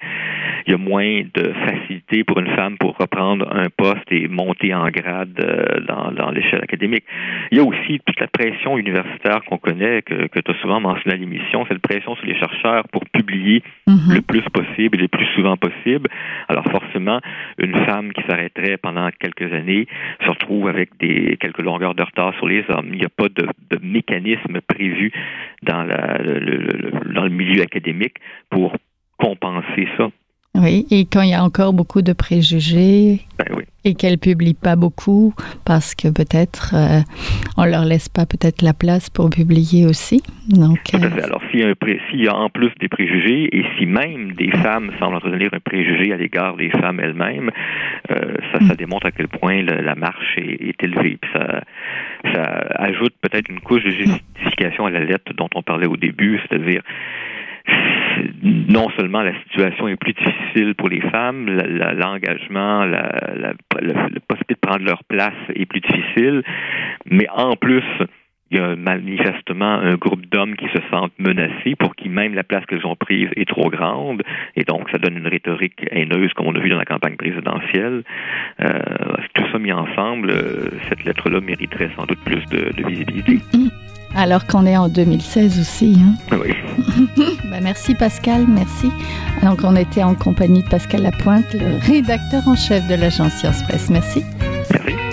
il 0.66 0.72
y 0.72 0.74
a 0.74 0.78
moins 0.78 1.22
de 1.34 1.54
facilité 1.66 2.24
pour 2.24 2.40
une 2.40 2.54
femme 2.56 2.78
pour 2.78 2.96
reprendre 2.98 3.48
un 3.52 3.70
poste 3.76 4.12
et 4.12 4.28
monter 4.28 4.74
en 4.74 4.90
grade 4.90 5.40
euh, 5.40 5.80
dans 6.12 6.32
l'échelle 6.32 6.62
académique. 6.62 7.06
Il 7.52 7.58
y 7.58 7.62
a 7.62 7.64
aussi 7.64 8.00
toute 8.06 8.20
la 8.20 8.28
pression 8.28 8.78
universitaire 8.78 9.42
qu'on 9.46 9.58
connaît, 9.58 10.02
que, 10.02 10.28
que 10.28 10.40
tu 10.40 10.52
as 10.52 10.56
souvent 10.62 10.80
mentionné 10.80 11.16
à 11.16 11.18
l'émission, 11.18 11.66
cette 11.68 11.80
pression 11.80 12.16
sur 12.16 12.26
les 12.26 12.38
chercheurs 12.38 12.88
pour 12.92 13.04
publier 13.06 13.64
mhm. 13.88 14.14
le 14.14 14.22
plus 14.22 14.44
possible 14.50 14.98
et 14.98 15.02
le 15.02 15.08
plus 15.08 15.26
souvent 15.36 15.58
possible. 15.58 16.10
Alors 16.48 16.66
forcément, 16.66 17.20
une 17.58 17.76
femme 17.86 18.12
qui 18.14 18.22
s'arrêterait 18.28 18.78
pendant 18.78 19.10
quelques 19.20 19.52
années 19.54 19.88
se 20.24 20.30
retrouve 20.30 20.68
avec 20.68 20.98
des 21.00 21.38
quelques 21.40 21.60
longueurs 21.60 21.96
de 21.96 22.04
retard 22.04 22.34
sur 22.36 22.48
les 22.48 22.64
hommes. 22.70 22.90
Il 22.92 23.00
n'y 23.00 23.06
a 23.06 23.10
pas 23.10 23.30
de, 23.30 23.48
de 23.70 23.80
mécanisme 23.82 24.62
prévu 24.68 25.12
dans, 25.64 25.84
la, 25.84 26.18
le, 26.18 27.14
dans 27.14 27.24
le 27.24 27.30
milieu 27.30 27.62
académique 27.62 28.16
pour 28.50 28.76
compenser 29.18 29.88
ça. 29.98 30.10
Oui, 30.56 30.88
et 30.90 31.06
quand 31.06 31.22
il 31.22 31.30
y 31.30 31.34
a 31.34 31.44
encore 31.44 31.74
beaucoup 31.74 32.02
de 32.02 32.14
préjugés 32.14 33.20
ben. 33.38 33.57
Et 33.88 33.96
qu'elles 33.96 34.18
publient 34.18 34.54
pas 34.54 34.76
beaucoup 34.76 35.34
parce 35.66 35.96
que 35.96 36.10
peut-être 36.10 36.76
euh, 36.76 37.00
on 37.56 37.66
leur 37.66 37.86
laisse 37.86 38.10
pas 38.10 38.26
peut-être 38.26 38.62
la 38.62 38.74
place 38.74 39.10
pour 39.10 39.30
publier 39.30 39.86
aussi. 39.86 40.22
Donc, 40.50 40.80
euh... 40.94 41.24
Alors 41.24 41.42
s'il 41.50 41.62
y, 41.62 41.64
a 41.64 41.74
s'il 42.10 42.22
y 42.22 42.28
a 42.28 42.36
en 42.36 42.50
plus 42.50 42.72
des 42.82 42.90
préjugés 42.90 43.48
et 43.58 43.64
si 43.78 43.86
même 43.86 44.34
des 44.34 44.52
femmes 44.52 44.92
semblent 45.00 45.16
entretenir 45.16 45.50
un 45.54 45.60
préjugé 45.60 46.12
à 46.12 46.18
l'égard 46.18 46.58
des 46.58 46.70
femmes 46.70 47.00
elles-mêmes, 47.00 47.50
euh, 48.12 48.36
ça, 48.52 48.60
ça 48.68 48.76
démontre 48.76 49.08
à 49.08 49.12
quel 49.12 49.30
point 49.30 49.62
le, 49.62 49.82
la 49.82 49.96
marche 49.96 50.38
est, 50.38 50.70
est 50.70 50.84
élevée. 50.84 51.18
Puis 51.22 51.32
ça, 51.32 51.62
ça 52.34 52.44
ajoute 52.76 53.14
peut-être 53.22 53.50
une 53.50 53.62
couche 53.62 53.84
de 53.84 53.92
justification 53.92 54.86
à 54.86 54.90
la 54.90 55.00
lettre 55.00 55.34
dont 55.34 55.50
on 55.56 55.62
parlait 55.62 55.88
au 55.88 55.98
début, 55.98 56.42
c'est-à-dire 56.42 56.82
non 58.44 58.90
seulement 58.98 59.22
la 59.22 59.34
situation 59.44 59.88
est 59.88 59.96
plus 59.96 60.14
difficile 60.14 60.76
pour 60.76 60.90
les 60.90 61.02
femmes, 61.02 61.48
l'engagement, 61.48 62.86
la, 62.86 63.10
la, 63.36 63.54
la, 63.82 63.94
possibilité 64.28 64.54
de 64.54 64.60
prendre 64.60 64.86
leur 64.86 65.04
place 65.04 65.34
est 65.56 65.66
plus 65.66 65.82
difficile, 65.82 66.44
mais 67.06 67.28
en 67.30 67.56
plus, 67.56 67.84
il 68.50 68.58
y 68.58 68.62
a 68.62 68.76
manifestement 68.76 69.74
un 69.80 69.96
groupe 69.96 70.26
d'hommes 70.28 70.56
qui 70.56 70.68
se 70.68 70.80
sentent 70.90 71.18
menacés 71.20 71.76
pour 71.78 71.96
qui 71.96 72.08
même 72.08 72.34
la 72.34 72.44
place 72.44 72.66
qu'elles 72.66 72.86
ont 72.86 72.96
prise 72.96 73.28
est 73.36 73.48
trop 73.48 73.70
grande 73.70 74.24
et 74.56 74.64
donc 74.64 74.90
ça 74.90 74.98
donne 74.98 75.18
une 75.18 75.28
rhétorique 75.28 75.86
haineuse 75.92 76.32
comme 76.34 76.48
on 76.48 76.56
a 76.56 76.60
vu 76.60 76.70
dans 76.70 76.78
la 76.78 76.86
campagne 76.86 77.18
présidentielle. 77.18 78.04
Euh, 78.62 78.80
tout 79.34 79.44
ça 79.52 79.60
mis 79.60 79.74
ensemble, 79.74 80.32
euh, 80.32 80.70
cette 80.88 81.04
lettre-là 81.04 81.42
mériterait 81.42 81.90
sans 81.98 82.06
doute 82.06 82.24
plus 82.24 82.44
de, 82.46 82.72
de 82.72 82.88
visibilité. 82.88 83.40
Alors 84.18 84.48
qu'on 84.48 84.66
est 84.66 84.76
en 84.76 84.90
2016 84.90 85.60
aussi. 85.60 85.96
Hein? 86.02 86.16
Oui. 86.32 86.52
ben 87.52 87.62
merci 87.62 87.94
Pascal, 87.94 88.48
merci. 88.48 88.90
Donc 89.44 89.60
on 89.64 89.76
était 89.76 90.02
en 90.02 90.16
compagnie 90.16 90.64
de 90.64 90.68
Pascal 90.68 91.04
Lapointe, 91.04 91.54
le 91.54 91.78
rédacteur 91.86 92.48
en 92.48 92.56
chef 92.56 92.88
de 92.88 92.96
l'agence 92.96 93.34
Science 93.34 93.62
Presse. 93.62 93.92
Merci. 93.92 94.24
Merci. 94.72 95.07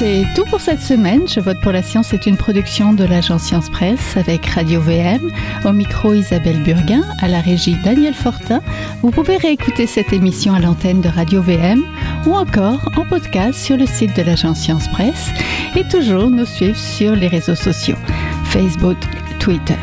C'est 0.00 0.24
tout 0.34 0.46
pour 0.46 0.62
cette 0.62 0.80
semaine. 0.80 1.28
Je 1.28 1.40
vote 1.40 1.60
pour 1.60 1.72
la 1.72 1.82
science 1.82 2.14
est 2.14 2.24
une 2.24 2.38
production 2.38 2.94
de 2.94 3.04
l'agence 3.04 3.42
Science 3.42 3.68
Presse 3.68 4.16
avec 4.16 4.46
Radio 4.46 4.80
VM. 4.80 5.30
Au 5.66 5.72
micro 5.72 6.14
Isabelle 6.14 6.58
Burguin, 6.62 7.02
à 7.20 7.28
la 7.28 7.42
régie 7.42 7.76
Daniel 7.84 8.14
Fortin. 8.14 8.62
Vous 9.02 9.10
pouvez 9.10 9.36
réécouter 9.36 9.86
cette 9.86 10.14
émission 10.14 10.54
à 10.54 10.58
l'antenne 10.58 11.02
de 11.02 11.10
Radio 11.10 11.42
VM 11.42 11.84
ou 12.24 12.32
encore 12.32 12.80
en 12.96 13.04
podcast 13.04 13.60
sur 13.60 13.76
le 13.76 13.84
site 13.84 14.16
de 14.16 14.22
l'agence 14.22 14.60
Science 14.60 14.88
Presse 14.88 15.28
et 15.76 15.86
toujours 15.86 16.30
nous 16.30 16.46
suivre 16.46 16.78
sur 16.78 17.14
les 17.14 17.28
réseaux 17.28 17.54
sociaux 17.54 17.96
Facebook, 18.44 18.96
Twitter. 19.38 19.76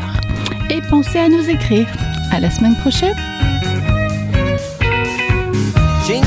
Et 0.68 0.80
pensez 0.90 1.20
à 1.20 1.28
nous 1.28 1.48
écrire. 1.48 1.86
À 2.32 2.40
la 2.40 2.50
semaine 2.50 2.74
prochaine. 2.78 3.14
Jin 6.08 6.22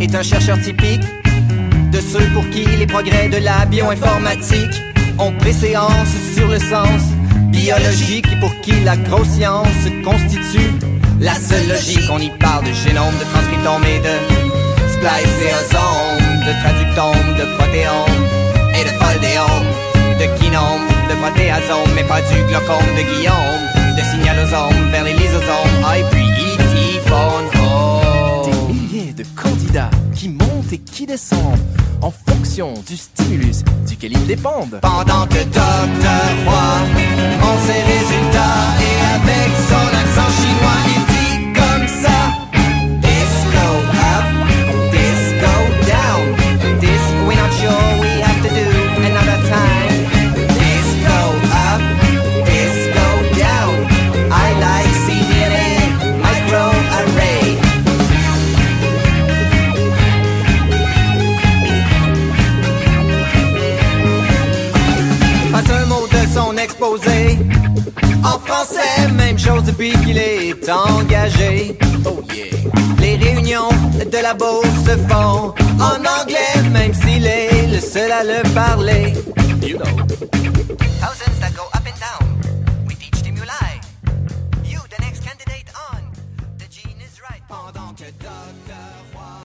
est 0.00 0.14
un 0.14 0.22
chercheur 0.22 0.60
typique 0.60 1.02
de 1.90 2.00
ceux 2.00 2.26
pour 2.34 2.48
qui 2.50 2.64
les 2.64 2.86
progrès 2.86 3.28
de 3.28 3.38
la 3.38 3.64
bioinformatique 3.66 4.82
ont 5.18 5.32
préséance 5.32 6.14
sur 6.34 6.46
le 6.48 6.58
sens 6.58 7.02
biologique 7.48 8.26
et 8.32 8.40
pour 8.40 8.54
qui 8.60 8.72
la 8.84 8.96
grosse 8.96 9.28
science 9.28 9.66
constitue 10.04 10.72
la 11.20 11.34
seule 11.34 11.68
logique. 11.68 12.08
On 12.10 12.18
y 12.18 12.30
parle 12.30 12.64
de 12.64 12.72
génome, 12.72 13.14
de 13.18 13.24
transcriptome 13.32 13.84
et 13.84 13.98
de 14.00 14.14
spliceosome, 14.92 16.20
de 16.46 16.52
traductome, 16.62 17.34
de 17.36 17.44
protéome 17.56 18.22
et 18.74 18.84
de 18.84 18.92
foldéome, 19.00 19.68
de 20.20 20.26
kinome, 20.38 20.86
de 21.08 21.14
protéasome, 21.14 21.90
mais 21.94 22.04
pas 22.04 22.20
du 22.20 22.42
glaucome 22.48 22.90
de 22.96 23.02
Guillaume, 23.02 23.64
de 23.96 24.02
signalosome 24.02 24.90
vers 24.90 25.04
les 25.04 25.14
lysosomes, 25.14 25.78
et 25.96 26.04
puis 26.10 26.24
E.T. 26.24 26.64
Des 28.44 28.72
milliers 28.72 29.12
de 29.12 29.24
candidats 29.34 29.90
qui 30.14 30.28
montent 30.28 30.47
qui 30.76 31.06
descendent 31.06 31.58
en 32.02 32.10
fonction 32.10 32.74
du 32.86 32.96
stimulus 32.96 33.64
duquel 33.86 34.12
ils 34.12 34.26
dépendent. 34.26 34.78
Pendant 34.82 35.26
que 35.26 35.42
Docteur 35.44 36.30
Roy 36.46 37.27
seul 78.38 78.46
à 78.46 78.48
le 78.48 78.54
parler. 78.54 79.37